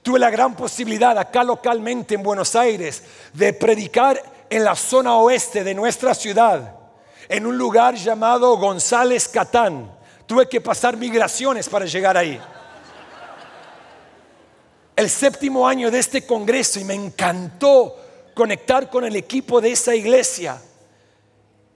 Tuve 0.04 0.20
la 0.20 0.30
gran 0.30 0.56
posibilidad 0.56 1.18
acá 1.18 1.44
localmente 1.44 2.14
en 2.14 2.22
Buenos 2.22 2.56
Aires 2.56 3.02
de 3.34 3.52
predicar 3.54 4.22
en 4.48 4.64
la 4.64 4.76
zona 4.76 5.16
oeste 5.16 5.64
de 5.64 5.74
nuestra 5.74 6.14
ciudad, 6.14 6.76
en 7.28 7.48
un 7.48 7.58
lugar 7.58 7.96
llamado 7.96 8.58
González 8.58 9.28
Catán. 9.28 9.98
Tuve 10.30 10.48
que 10.48 10.62
pasar 10.62 10.96
migraciones 10.96 11.68
para 11.68 11.88
llegar 11.88 12.16
ahí. 12.16 12.40
El 14.96 15.10
séptimo 15.10 15.68
año 15.68 15.90
de 15.90 15.98
este 15.98 16.24
congreso 16.24 16.80
y 16.80 16.84
me 16.84 16.94
encantó 16.94 17.96
conectar 18.36 18.92
con 18.92 19.04
el 19.06 19.16
equipo 19.16 19.60
de 19.60 19.72
esa 19.72 19.96
iglesia. 19.96 20.62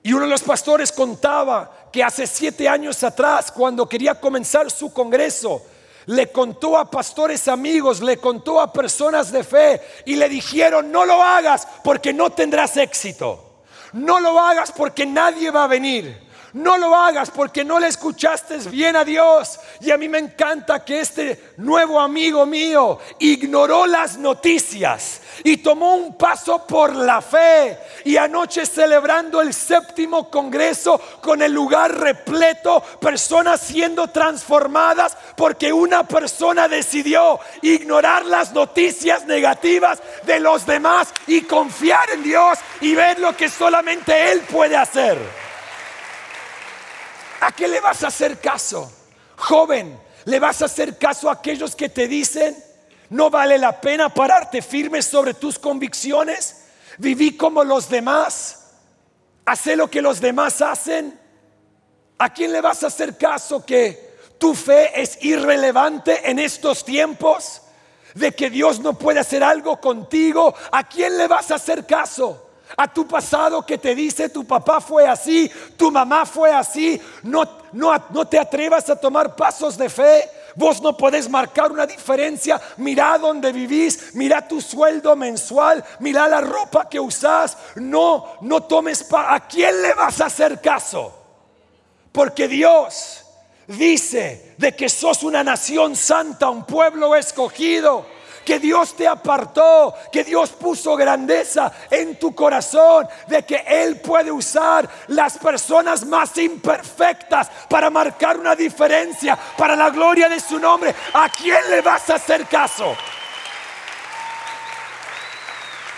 Y 0.04 0.14
uno 0.14 0.26
de 0.26 0.30
los 0.30 0.44
pastores 0.44 0.92
contaba 0.92 1.90
que 1.92 2.04
hace 2.04 2.28
siete 2.28 2.70
años 2.70 3.04
atrás, 3.04 3.52
cuando 3.52 3.90
quería 3.90 4.20
comenzar 4.20 4.70
su 4.70 4.94
congreso, 4.94 5.64
le 6.06 6.32
contó 6.32 6.78
a 6.78 6.92
pastores 6.92 7.48
amigos, 7.48 8.02
le 8.02 8.18
contó 8.18 8.62
a 8.62 8.72
personas 8.72 9.32
de 9.32 9.44
fe 9.44 9.82
y 10.06 10.16
le 10.16 10.30
dijeron, 10.30 10.92
no 10.92 11.06
lo 11.06 11.24
hagas 11.24 11.68
porque 11.84 12.14
no 12.14 12.30
tendrás 12.30 12.78
éxito. 12.78 13.64
No 13.94 14.20
lo 14.20 14.40
hagas 14.40 14.72
porque 14.72 15.08
nadie 15.08 15.50
va 15.50 15.64
a 15.64 15.68
venir. 15.68 16.33
No 16.54 16.78
lo 16.78 16.96
hagas 16.96 17.32
porque 17.32 17.66
no 17.66 17.80
le 17.80 17.88
escuchaste 17.88 18.58
bien 18.70 18.96
a 18.96 19.04
Dios. 19.04 19.60
Y 19.82 19.90
a 19.90 19.98
mí 19.98 20.08
me 20.08 20.20
encanta 20.20 20.86
que 20.86 21.00
este 21.00 21.54
nuevo 21.58 22.00
amigo 22.00 22.46
mío 22.46 23.00
ignoró 23.18 23.88
las 23.88 24.18
noticias 24.18 25.22
y 25.44 25.58
tomó 25.58 25.96
un 25.96 26.16
paso 26.16 26.68
por 26.68 26.96
la 26.96 27.24
fe. 27.24 27.80
Y 28.06 28.18
anoche 28.18 28.68
celebrando 28.68 29.42
el 29.42 29.52
séptimo 29.52 30.30
congreso 30.30 31.02
con 31.22 31.42
el 31.42 31.52
lugar 31.52 31.92
repleto, 31.92 32.84
personas 33.02 33.60
siendo 33.60 34.10
transformadas 34.10 35.18
porque 35.36 35.74
una 35.74 36.04
persona 36.04 36.68
decidió 36.68 37.40
ignorar 37.64 38.26
las 38.26 38.54
noticias 38.54 39.26
negativas 39.26 40.04
de 40.24 40.40
los 40.40 40.68
demás 40.68 41.12
y 41.26 41.42
confiar 41.42 42.12
en 42.12 42.22
Dios 42.22 42.60
y 42.80 42.94
ver 42.94 43.18
lo 43.18 43.36
que 43.36 43.50
solamente 43.50 44.32
Él 44.32 44.42
puede 44.42 44.78
hacer. 44.78 45.43
¿A 47.44 47.52
qué 47.52 47.68
le 47.68 47.82
vas 47.82 48.04
a 48.04 48.08
hacer 48.08 48.40
caso? 48.40 48.90
Joven, 49.36 50.00
¿le 50.26 50.40
vas 50.40 50.62
a 50.62 50.66
hacer 50.66 50.98
caso 50.98 51.30
a 51.30 51.34
aquellos 51.34 51.76
que 51.76 51.90
te 51.90 52.08
dicen, 52.08 52.56
no 53.10 53.30
vale 53.30 53.58
la 53.58 53.82
pena 53.82 54.08
pararte 54.08 54.62
firme 54.62 55.02
sobre 55.02 55.34
tus 55.34 55.60
convicciones? 55.60 56.68
Viví 57.00 57.36
como 57.36 57.66
los 57.66 57.90
demás. 57.90 58.60
Hace 59.46 59.76
lo 59.76 59.92
que 59.92 60.02
los 60.02 60.22
demás 60.22 60.62
hacen. 60.62 61.20
¿A 62.18 62.32
quién 62.32 62.54
le 62.54 62.62
vas 62.62 62.82
a 62.84 62.88
hacer 62.88 63.18
caso 63.18 63.66
que 63.66 64.16
tu 64.38 64.56
fe 64.56 65.02
es 65.02 65.18
irrelevante 65.22 66.30
en 66.30 66.40
estos 66.40 66.86
tiempos? 66.86 67.62
De 68.14 68.32
que 68.32 68.50
Dios 68.50 68.80
no 68.80 68.98
puede 68.98 69.20
hacer 69.20 69.44
algo 69.44 69.82
contigo. 69.82 70.56
¿A 70.72 70.88
quién 70.88 71.18
le 71.18 71.28
vas 71.28 71.52
a 71.52 71.56
hacer 71.56 71.86
caso? 71.86 72.43
A 72.76 72.92
tu 72.92 73.08
pasado 73.08 73.66
que 73.66 73.78
te 73.78 73.94
dice 73.96 74.30
tu 74.30 74.46
papá 74.46 74.82
fue 74.82 75.08
así, 75.08 75.52
tu 75.78 75.92
mamá 75.92 76.26
fue 76.26 76.52
así, 76.52 77.00
no, 77.24 77.44
no, 77.74 77.94
no 78.10 78.28
te 78.28 78.40
atrevas 78.40 78.90
a 78.90 78.96
tomar 78.96 79.36
pasos 79.36 79.78
de 79.78 79.90
fe. 79.90 80.30
Vos 80.56 80.82
no 80.82 80.96
podés 80.96 81.28
marcar 81.28 81.72
una 81.72 81.88
diferencia. 81.88 82.62
Mira 82.78 83.18
dónde 83.18 83.52
vivís, 83.52 84.14
mira 84.14 84.48
tu 84.48 84.62
sueldo 84.62 85.16
mensual, 85.16 85.84
mira 86.00 86.28
la 86.28 86.42
ropa 86.42 86.88
que 86.88 87.00
usás. 87.00 87.58
No, 87.76 88.36
no 88.42 88.62
tomes 88.62 89.04
pa 89.04 89.34
¿A 89.34 89.48
quién 89.48 89.82
le 89.82 89.94
vas 89.96 90.22
a 90.22 90.28
hacer 90.28 90.62
caso? 90.62 91.12
Porque 92.12 92.48
Dios 92.48 93.26
dice 93.66 94.54
de 94.58 94.76
que 94.76 94.90
sos 94.90 95.24
una 95.24 95.44
nación 95.44 95.96
santa, 95.96 96.50
un 96.50 96.66
pueblo 96.66 97.16
escogido 97.16 98.06
que 98.46 98.60
Dios 98.60 98.96
te 98.96 99.08
apartó, 99.08 99.94
que 100.12 100.24
Dios 100.24 100.52
puso 100.52 100.96
grandeza 100.96 101.72
en 101.90 102.18
tu 102.18 102.34
corazón, 102.36 103.08
de 103.28 103.44
que 103.44 103.64
Él 103.68 104.00
puede 104.02 104.32
usar 104.32 104.90
las 105.08 105.38
personas 105.38 106.06
más 106.06 106.38
imperfectas 106.38 107.50
para 107.70 107.90
marcar 107.90 108.38
una 108.38 108.56
diferencia 108.56 109.38
para 109.58 109.76
la 109.76 109.90
gloria 109.90 110.30
de 110.30 110.40
su 110.40 110.60
nombre. 110.60 110.94
¿A 111.14 111.30
quién 111.30 111.70
le 111.70 111.82
vas 111.82 112.10
a 112.10 112.16
hacer 112.16 112.46
caso? 112.46 112.96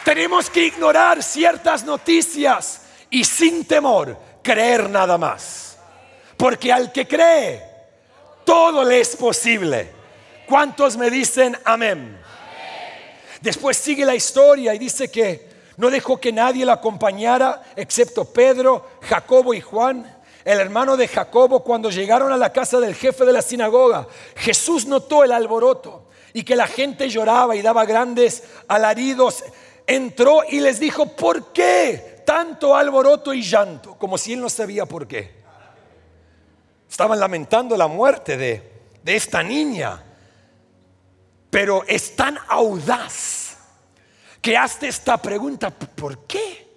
Tenemos 0.04 0.52
que 0.52 0.66
ignorar 0.66 1.24
ciertas 1.24 1.84
noticias 1.84 2.82
y 3.10 3.24
sin 3.24 3.66
temor 3.66 4.18
creer 4.44 4.88
nada 4.90 5.18
más. 5.18 5.78
Porque 6.38 6.72
al 6.72 6.92
que 6.92 7.08
cree, 7.08 7.64
todo 8.46 8.84
le 8.84 9.00
es 9.00 9.16
posible. 9.16 9.92
¿Cuántos 10.48 10.96
me 10.96 11.10
dicen 11.10 11.58
amén? 11.66 12.22
Después 13.46 13.78
sigue 13.78 14.04
la 14.06 14.16
historia 14.16 14.74
y 14.74 14.80
dice 14.80 15.12
que 15.12 15.48
no 15.78 15.92
dejó 15.92 16.20
que 16.20 16.32
nadie 16.32 16.66
la 16.66 16.74
acompañara 16.74 17.62
excepto 17.76 18.26
Pedro, 18.26 18.90
Jacobo 19.04 19.54
y 19.54 19.62
Juan. 19.62 20.20
El 20.44 20.60
hermano 20.60 20.98
de 20.98 21.08
Jacobo, 21.08 21.64
cuando 21.64 21.92
llegaron 21.92 22.32
a 22.32 22.38
la 22.38 22.52
casa 22.52 22.80
del 22.80 22.96
jefe 22.96 23.24
de 23.24 23.32
la 23.32 23.44
sinagoga, 23.44 24.08
Jesús 24.36 24.88
notó 24.88 25.24
el 25.24 25.32
alboroto 25.32 26.10
y 26.34 26.42
que 26.42 26.56
la 26.56 26.66
gente 26.66 27.08
lloraba 27.08 27.56
y 27.56 27.62
daba 27.62 27.86
grandes 27.86 28.42
alaridos. 28.68 29.44
Entró 29.86 30.42
y 30.50 30.60
les 30.60 30.80
dijo, 30.80 31.16
¿por 31.16 31.54
qué 31.54 32.24
tanto 32.26 32.76
alboroto 32.76 33.32
y 33.32 33.44
llanto? 33.44 33.94
Como 33.94 34.18
si 34.18 34.34
él 34.34 34.42
no 34.42 34.50
sabía 34.50 34.88
por 34.88 35.08
qué. 35.08 35.36
Estaban 36.90 37.20
lamentando 37.20 37.78
la 37.78 37.86
muerte 37.86 38.38
de, 38.38 38.72
de 39.04 39.16
esta 39.16 39.44
niña 39.44 40.02
pero 41.56 41.86
es 41.88 42.18
tan 42.18 42.38
audaz 42.50 43.56
que 44.42 44.58
hace 44.58 44.90
esta 44.90 45.16
pregunta, 45.16 45.70
¿por 45.70 46.28
qué? 46.28 46.68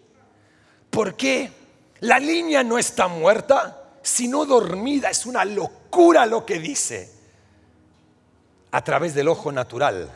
¿Por 0.88 1.16
qué? 1.16 1.50
La 1.98 2.20
niña 2.20 2.62
no 2.62 2.78
está 2.78 3.08
muerta, 3.08 3.96
sino 4.02 4.44
dormida. 4.44 5.10
Es 5.10 5.26
una 5.26 5.44
locura 5.44 6.26
lo 6.26 6.46
que 6.46 6.60
dice 6.60 7.12
a 8.70 8.84
través 8.84 9.16
del 9.16 9.26
ojo 9.26 9.50
natural. 9.50 10.12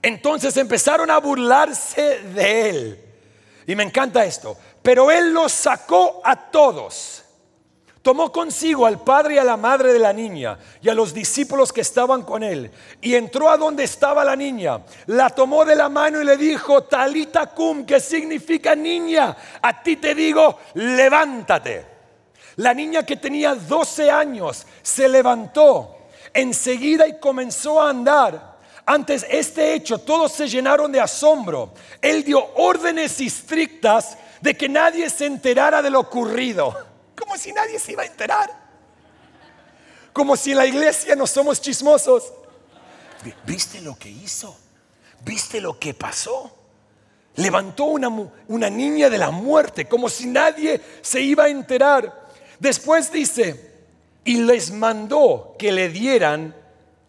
Entonces 0.00 0.56
empezaron 0.56 1.10
a 1.10 1.18
burlarse 1.18 2.20
de 2.34 2.70
él. 2.70 3.04
Y 3.66 3.74
me 3.74 3.82
encanta 3.82 4.24
esto. 4.24 4.56
Pero 4.80 5.10
él 5.10 5.34
los 5.34 5.52
sacó 5.52 6.22
a 6.24 6.50
todos 6.50 7.19
Tomó 8.10 8.32
consigo 8.32 8.86
al 8.86 9.04
padre 9.04 9.36
y 9.36 9.38
a 9.38 9.44
la 9.44 9.56
madre 9.56 9.92
de 9.92 10.00
la 10.00 10.12
niña 10.12 10.58
y 10.82 10.88
a 10.88 10.94
los 10.94 11.14
discípulos 11.14 11.72
que 11.72 11.82
estaban 11.82 12.22
con 12.22 12.42
él 12.42 12.68
y 13.00 13.14
entró 13.14 13.48
a 13.48 13.56
donde 13.56 13.84
estaba 13.84 14.24
la 14.24 14.34
niña. 14.34 14.80
La 15.06 15.30
tomó 15.30 15.64
de 15.64 15.76
la 15.76 15.88
mano 15.88 16.20
y 16.20 16.24
le 16.24 16.36
dijo, 16.36 16.82
Talita 16.82 17.46
cum, 17.54 17.86
que 17.86 18.00
significa 18.00 18.74
niña. 18.74 19.36
A 19.62 19.80
ti 19.80 19.94
te 19.94 20.16
digo, 20.16 20.58
levántate. 20.74 21.86
La 22.56 22.74
niña 22.74 23.06
que 23.06 23.14
tenía 23.14 23.54
12 23.54 24.10
años 24.10 24.66
se 24.82 25.08
levantó 25.08 26.08
enseguida 26.34 27.06
y 27.06 27.20
comenzó 27.20 27.80
a 27.80 27.90
andar. 27.90 28.58
Antes 28.86 29.24
este 29.30 29.72
hecho, 29.72 29.98
todos 29.98 30.32
se 30.32 30.48
llenaron 30.48 30.90
de 30.90 31.00
asombro. 31.00 31.74
Él 32.02 32.24
dio 32.24 32.44
órdenes 32.56 33.20
estrictas 33.20 34.18
de 34.40 34.56
que 34.56 34.68
nadie 34.68 35.08
se 35.10 35.26
enterara 35.26 35.80
de 35.80 35.90
lo 35.90 36.00
ocurrido 36.00 36.89
como 37.20 37.36
si 37.36 37.52
nadie 37.52 37.78
se 37.78 37.92
iba 37.92 38.02
a 38.02 38.06
enterar. 38.06 38.50
Como 40.12 40.36
si 40.36 40.50
en 40.50 40.56
la 40.56 40.66
iglesia 40.66 41.14
no 41.14 41.26
somos 41.26 41.60
chismosos. 41.60 42.32
¿Viste 43.44 43.80
lo 43.80 43.96
que 43.96 44.08
hizo? 44.08 44.56
¿Viste 45.20 45.60
lo 45.60 45.78
que 45.78 45.94
pasó? 45.94 46.56
Levantó 47.36 47.84
una, 47.84 48.08
una 48.48 48.70
niña 48.70 49.08
de 49.08 49.18
la 49.18 49.30
muerte, 49.30 49.86
como 49.86 50.08
si 50.08 50.26
nadie 50.26 50.80
se 51.02 51.20
iba 51.20 51.44
a 51.44 51.48
enterar. 51.48 52.28
Después 52.58 53.12
dice, 53.12 53.70
y 54.24 54.42
les 54.42 54.72
mandó 54.72 55.54
que 55.58 55.70
le 55.70 55.88
dieran 55.88 56.54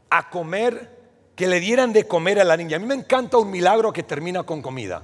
a 0.09 0.29
comer, 0.29 0.89
que 1.35 1.47
le 1.47 1.59
dieran 1.59 1.91
de 1.93 2.05
comer 2.07 2.39
a 2.39 2.43
la 2.43 2.55
niña. 2.55 2.77
A 2.77 2.79
mí 2.79 2.85
me 2.85 2.95
encanta 2.95 3.37
un 3.37 3.49
milagro 3.49 3.91
que 3.91 4.03
termina 4.03 4.43
con 4.43 4.61
comida. 4.61 5.03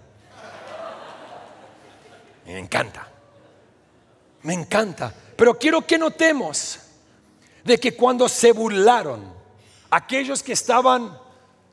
Me 2.45 2.59
encanta. 2.59 3.16
Me 4.43 4.53
encanta. 4.53 5.13
Pero 5.35 5.57
quiero 5.57 5.85
que 5.85 5.97
notemos 5.97 6.79
de 7.63 7.79
que 7.79 7.95
cuando 7.95 8.27
se 8.29 8.51
burlaron, 8.51 9.33
aquellos 9.89 10.41
que 10.41 10.53
estaban 10.53 11.17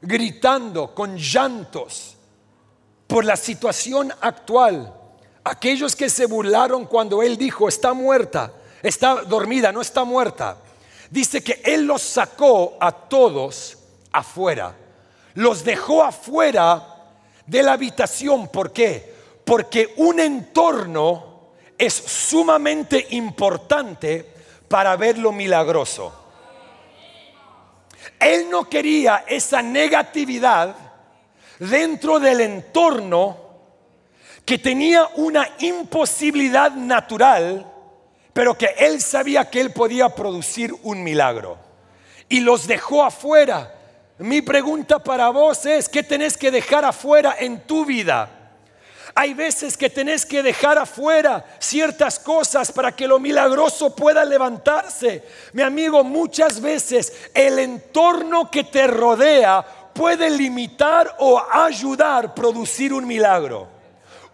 gritando 0.02 0.94
con 0.94 1.16
llantos 1.16 2.16
por 3.06 3.24
la 3.24 3.36
situación 3.36 4.12
actual, 4.20 4.92
aquellos 5.44 5.94
que 5.94 6.10
se 6.10 6.26
burlaron 6.26 6.86
cuando 6.86 7.22
él 7.22 7.36
dijo, 7.36 7.68
está 7.68 7.94
muerta, 7.94 8.52
está 8.82 9.22
dormida, 9.22 9.72
no 9.72 9.80
está 9.80 10.04
muerta, 10.04 10.58
dice 11.10 11.42
que 11.42 11.62
él 11.64 11.86
los 11.86 12.02
sacó 12.02 12.76
a 12.80 12.92
todos 12.92 13.78
afuera, 14.12 14.76
los 15.34 15.64
dejó 15.64 16.02
afuera 16.02 16.94
de 17.46 17.62
la 17.62 17.72
habitación. 17.72 18.48
¿Por 18.48 18.72
qué? 18.72 19.14
Porque 19.44 19.94
un 19.96 20.20
entorno 20.20 21.33
es 21.78 21.94
sumamente 21.94 23.06
importante 23.10 24.34
para 24.68 24.96
ver 24.96 25.18
lo 25.18 25.32
milagroso. 25.32 26.12
Él 28.20 28.48
no 28.50 28.68
quería 28.68 29.24
esa 29.26 29.62
negatividad 29.62 30.74
dentro 31.58 32.18
del 32.20 32.40
entorno 32.40 33.38
que 34.44 34.58
tenía 34.58 35.08
una 35.16 35.48
imposibilidad 35.60 36.72
natural, 36.72 37.70
pero 38.32 38.56
que 38.56 38.74
él 38.78 39.00
sabía 39.00 39.48
que 39.48 39.60
él 39.60 39.72
podía 39.72 40.08
producir 40.08 40.74
un 40.82 41.02
milagro. 41.02 41.58
Y 42.28 42.40
los 42.40 42.66
dejó 42.66 43.04
afuera. 43.04 43.74
Mi 44.18 44.42
pregunta 44.42 44.98
para 44.98 45.30
vos 45.30 45.64
es, 45.66 45.88
¿qué 45.88 46.02
tenés 46.02 46.36
que 46.36 46.50
dejar 46.50 46.84
afuera 46.84 47.36
en 47.38 47.60
tu 47.66 47.84
vida? 47.84 48.43
Hay 49.16 49.32
veces 49.32 49.76
que 49.76 49.88
tenés 49.88 50.26
que 50.26 50.42
dejar 50.42 50.76
afuera 50.76 51.44
ciertas 51.60 52.18
cosas 52.18 52.72
para 52.72 52.90
que 52.90 53.06
lo 53.06 53.20
milagroso 53.20 53.94
pueda 53.94 54.24
levantarse. 54.24 55.22
Mi 55.52 55.62
amigo, 55.62 56.02
muchas 56.02 56.60
veces 56.60 57.12
el 57.32 57.60
entorno 57.60 58.50
que 58.50 58.64
te 58.64 58.88
rodea 58.88 59.64
puede 59.94 60.28
limitar 60.30 61.14
o 61.20 61.40
ayudar 61.52 62.24
a 62.26 62.34
producir 62.34 62.92
un 62.92 63.06
milagro. 63.06 63.68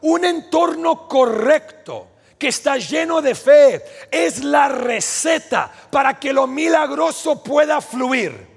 Un 0.00 0.24
entorno 0.24 1.06
correcto 1.06 2.06
que 2.38 2.48
está 2.48 2.78
lleno 2.78 3.20
de 3.20 3.34
fe 3.34 3.84
es 4.10 4.42
la 4.42 4.68
receta 4.68 5.70
para 5.90 6.18
que 6.18 6.32
lo 6.32 6.46
milagroso 6.46 7.42
pueda 7.44 7.82
fluir. 7.82 8.48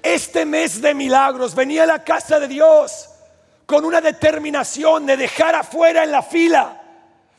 Este 0.00 0.46
mes 0.46 0.80
de 0.80 0.94
milagros 0.94 1.56
venía 1.56 1.82
a 1.82 1.86
la 1.86 2.04
casa 2.04 2.38
de 2.38 2.46
Dios 2.46 3.08
con 3.68 3.84
una 3.84 4.00
determinación 4.00 5.04
de 5.04 5.18
dejar 5.18 5.54
afuera 5.54 6.02
en 6.02 6.10
la 6.10 6.22
fila 6.22 6.80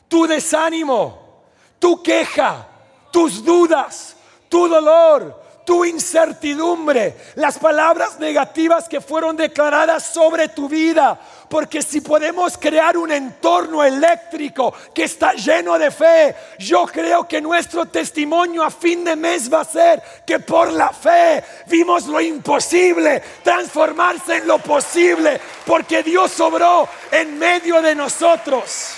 tu 0.06 0.28
desánimo, 0.28 1.42
tu 1.80 2.00
queja, 2.00 2.68
tus 3.10 3.44
dudas, 3.44 4.14
tu 4.48 4.68
dolor, 4.68 5.42
tu 5.70 5.84
incertidumbre, 5.84 7.14
las 7.36 7.56
palabras 7.56 8.18
negativas 8.18 8.88
que 8.88 9.00
fueron 9.00 9.36
declaradas 9.36 10.04
sobre 10.04 10.48
tu 10.48 10.68
vida. 10.68 11.16
Porque 11.48 11.80
si 11.80 12.00
podemos 12.00 12.58
crear 12.58 12.96
un 12.96 13.12
entorno 13.12 13.84
eléctrico 13.84 14.74
que 14.92 15.04
está 15.04 15.32
lleno 15.34 15.78
de 15.78 15.92
fe, 15.92 16.34
yo 16.58 16.86
creo 16.86 17.28
que 17.28 17.40
nuestro 17.40 17.86
testimonio 17.86 18.64
a 18.64 18.70
fin 18.72 19.04
de 19.04 19.14
mes 19.14 19.48
va 19.48 19.60
a 19.60 19.64
ser 19.64 20.02
que 20.26 20.40
por 20.40 20.72
la 20.72 20.88
fe 20.88 21.44
vimos 21.68 22.08
lo 22.08 22.20
imposible 22.20 23.22
transformarse 23.44 24.38
en 24.38 24.48
lo 24.48 24.58
posible, 24.58 25.40
porque 25.64 26.02
Dios 26.02 26.32
sobró 26.32 26.88
en 27.12 27.38
medio 27.38 27.80
de 27.80 27.94
nosotros. 27.94 28.94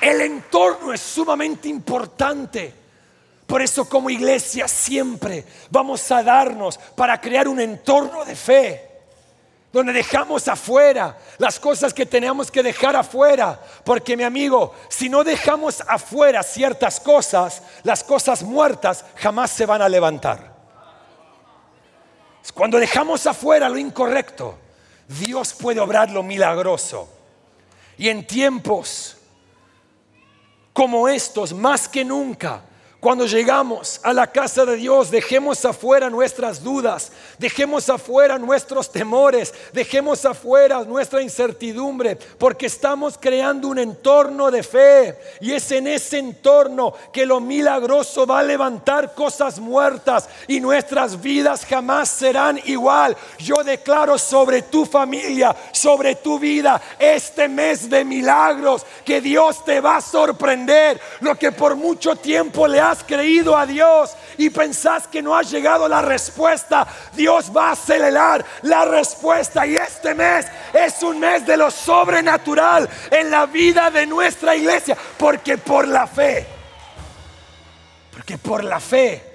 El 0.00 0.22
entorno 0.22 0.94
es 0.94 1.02
sumamente 1.02 1.68
importante. 1.68 2.81
Por 3.46 3.60
eso 3.60 3.88
como 3.88 4.10
iglesia 4.10 4.68
siempre 4.68 5.44
vamos 5.70 6.10
a 6.10 6.22
darnos 6.22 6.78
para 6.78 7.20
crear 7.20 7.48
un 7.48 7.60
entorno 7.60 8.24
de 8.24 8.34
fe, 8.34 8.88
donde 9.72 9.92
dejamos 9.92 10.48
afuera 10.48 11.18
las 11.38 11.58
cosas 11.58 11.92
que 11.92 12.06
tenemos 12.06 12.50
que 12.50 12.62
dejar 12.62 12.96
afuera. 12.96 13.60
Porque 13.84 14.16
mi 14.16 14.22
amigo, 14.22 14.74
si 14.88 15.08
no 15.08 15.24
dejamos 15.24 15.82
afuera 15.86 16.42
ciertas 16.42 17.00
cosas, 17.00 17.62
las 17.82 18.04
cosas 18.04 18.42
muertas 18.42 19.04
jamás 19.16 19.50
se 19.50 19.66
van 19.66 19.82
a 19.82 19.88
levantar. 19.88 20.52
Cuando 22.54 22.78
dejamos 22.78 23.26
afuera 23.26 23.68
lo 23.68 23.78
incorrecto, 23.78 24.58
Dios 25.08 25.52
puede 25.54 25.80
obrar 25.80 26.10
lo 26.10 26.22
milagroso. 26.22 27.08
Y 27.98 28.08
en 28.08 28.26
tiempos 28.26 29.16
como 30.72 31.08
estos, 31.08 31.52
más 31.52 31.88
que 31.88 32.04
nunca, 32.04 32.62
cuando 33.02 33.26
llegamos 33.26 33.98
a 34.04 34.12
la 34.12 34.28
casa 34.28 34.64
de 34.64 34.76
Dios, 34.76 35.10
dejemos 35.10 35.64
afuera 35.64 36.08
nuestras 36.08 36.62
dudas, 36.62 37.10
dejemos 37.36 37.88
afuera 37.88 38.38
nuestros 38.38 38.92
temores, 38.92 39.52
dejemos 39.72 40.24
afuera 40.24 40.84
nuestra 40.84 41.20
incertidumbre, 41.20 42.14
porque 42.38 42.66
estamos 42.66 43.18
creando 43.18 43.66
un 43.66 43.80
entorno 43.80 44.52
de 44.52 44.62
fe. 44.62 45.18
Y 45.40 45.50
es 45.50 45.68
en 45.72 45.88
ese 45.88 46.18
entorno 46.20 46.94
que 47.12 47.26
lo 47.26 47.40
milagroso 47.40 48.24
va 48.24 48.38
a 48.38 48.44
levantar 48.44 49.14
cosas 49.14 49.58
muertas 49.58 50.28
y 50.46 50.60
nuestras 50.60 51.20
vidas 51.20 51.66
jamás 51.66 52.08
serán 52.08 52.60
igual. 52.66 53.16
Yo 53.36 53.64
declaro 53.64 54.16
sobre 54.16 54.62
tu 54.62 54.86
familia, 54.86 55.56
sobre 55.72 56.14
tu 56.14 56.38
vida, 56.38 56.80
este 57.00 57.48
mes 57.48 57.90
de 57.90 58.04
milagros, 58.04 58.86
que 59.04 59.20
Dios 59.20 59.64
te 59.64 59.80
va 59.80 59.96
a 59.96 60.00
sorprender. 60.00 61.00
Lo 61.18 61.34
que 61.34 61.50
por 61.50 61.74
mucho 61.74 62.14
tiempo 62.14 62.68
le 62.68 62.78
ha 62.78 62.91
has 62.92 63.02
creído 63.02 63.56
a 63.56 63.66
Dios 63.66 64.14
y 64.36 64.50
pensás 64.50 65.06
que 65.06 65.22
no 65.22 65.36
ha 65.36 65.42
llegado 65.42 65.88
la 65.88 66.02
respuesta, 66.02 66.86
Dios 67.14 67.50
va 67.54 67.70
a 67.70 67.72
acelerar 67.72 68.44
la 68.62 68.84
respuesta. 68.84 69.66
Y 69.66 69.74
este 69.74 70.14
mes 70.14 70.46
es 70.72 71.02
un 71.02 71.18
mes 71.18 71.46
de 71.46 71.56
lo 71.56 71.70
sobrenatural 71.70 72.88
en 73.10 73.30
la 73.30 73.46
vida 73.46 73.90
de 73.90 74.06
nuestra 74.06 74.54
iglesia, 74.54 74.96
porque 75.18 75.58
por 75.58 75.88
la 75.88 76.06
fe, 76.06 76.46
porque 78.12 78.38
por 78.38 78.62
la 78.62 78.78
fe, 78.78 79.30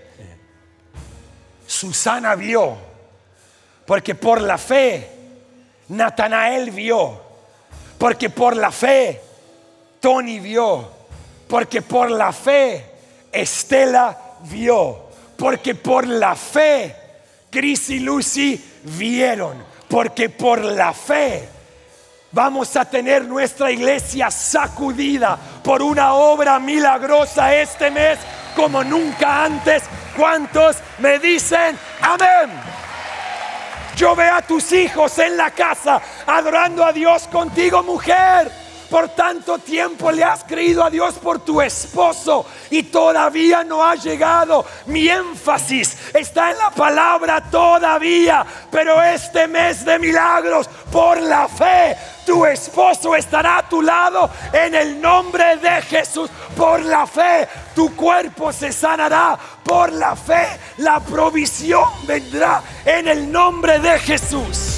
Susana 1.65 2.35
vio, 2.35 2.77
porque 3.85 4.15
por 4.15 4.39
la 4.41 4.57
fe, 4.57 5.09
Natanael 5.89 6.71
vio, 6.71 7.21
porque 7.97 8.29
por 8.29 8.55
la 8.55 8.71
fe, 8.71 9.21
Tony 9.99 10.39
vio, 10.39 10.91
porque 11.47 11.81
por 11.81 12.11
la 12.11 12.31
fe, 12.31 12.96
Estela 13.41 14.17
vio, 14.43 15.09
porque 15.37 15.75
por 15.75 16.07
la 16.07 16.35
fe 16.35 16.95
Chris 17.49 17.89
y 17.89 17.99
Lucy 17.99 18.63
vieron, 18.83 19.63
porque 19.87 20.29
por 20.29 20.63
la 20.63 20.93
fe 20.93 21.47
vamos 22.31 22.75
a 22.75 22.85
tener 22.85 23.25
nuestra 23.25 23.71
iglesia 23.71 24.29
sacudida 24.29 25.37
por 25.63 25.81
una 25.81 26.13
obra 26.13 26.59
milagrosa 26.59 27.53
este 27.55 27.89
mes 27.89 28.19
como 28.55 28.83
nunca 28.83 29.45
antes. 29.45 29.83
¿Cuántos 30.15 30.77
me 30.99 31.19
dicen 31.19 31.77
amén? 32.01 32.51
Yo 33.95 34.15
veo 34.15 34.35
a 34.35 34.41
tus 34.41 34.71
hijos 34.73 35.17
en 35.19 35.37
la 35.37 35.51
casa 35.51 36.01
adorando 36.25 36.85
a 36.85 36.91
Dios 36.91 37.27
contigo, 37.27 37.81
mujer 37.81 38.66
por 38.89 39.09
tanto 39.09 39.59
tiempo 39.59 40.11
le 40.11 40.23
has 40.23 40.43
creído 40.43 40.83
a 40.83 40.89
Dios 40.89 41.15
por 41.15 41.39
tu 41.39 41.61
esposo 41.61 42.45
y 42.69 42.83
todavía 42.83 43.63
no 43.63 43.83
ha 43.83 43.95
llegado. 43.95 44.65
Mi 44.85 45.07
énfasis 45.07 45.97
está 46.13 46.51
en 46.51 46.57
la 46.57 46.71
palabra 46.71 47.49
todavía, 47.49 48.45
pero 48.71 49.01
este 49.01 49.47
mes 49.47 49.83
de 49.83 49.99
milagros, 49.99 50.69
por 50.91 51.21
la 51.21 51.47
fe, 51.47 51.97
tu 52.25 52.45
esposo 52.45 53.15
estará 53.15 53.59
a 53.59 53.69
tu 53.69 53.81
lado 53.81 54.29
en 54.51 54.75
el 54.75 54.99
nombre 55.01 55.57
de 55.57 55.81
Jesús. 55.81 56.29
Por 56.55 56.83
la 56.83 57.07
fe, 57.07 57.47
tu 57.73 57.95
cuerpo 57.95 58.51
se 58.51 58.71
sanará. 58.71 59.37
Por 59.63 59.91
la 59.93 60.15
fe, 60.15 60.45
la 60.77 60.99
provisión 60.99 61.87
vendrá 62.05 62.61
en 62.85 63.07
el 63.07 63.31
nombre 63.31 63.79
de 63.79 63.99
Jesús. 63.99 64.76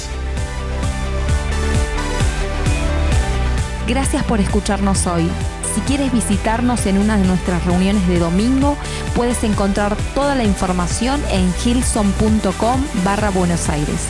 Gracias 3.90 4.22
por 4.22 4.38
escucharnos 4.38 5.08
hoy. 5.08 5.28
Si 5.74 5.80
quieres 5.80 6.12
visitarnos 6.12 6.86
en 6.86 6.96
una 6.96 7.16
de 7.16 7.26
nuestras 7.26 7.64
reuniones 7.64 8.06
de 8.06 8.20
domingo, 8.20 8.76
puedes 9.16 9.42
encontrar 9.42 9.96
toda 10.14 10.36
la 10.36 10.44
información 10.44 11.20
en 11.32 11.52
gilson.com 11.54 12.80
barra 13.04 13.30
Buenos 13.30 13.68
Aires. 13.68 14.06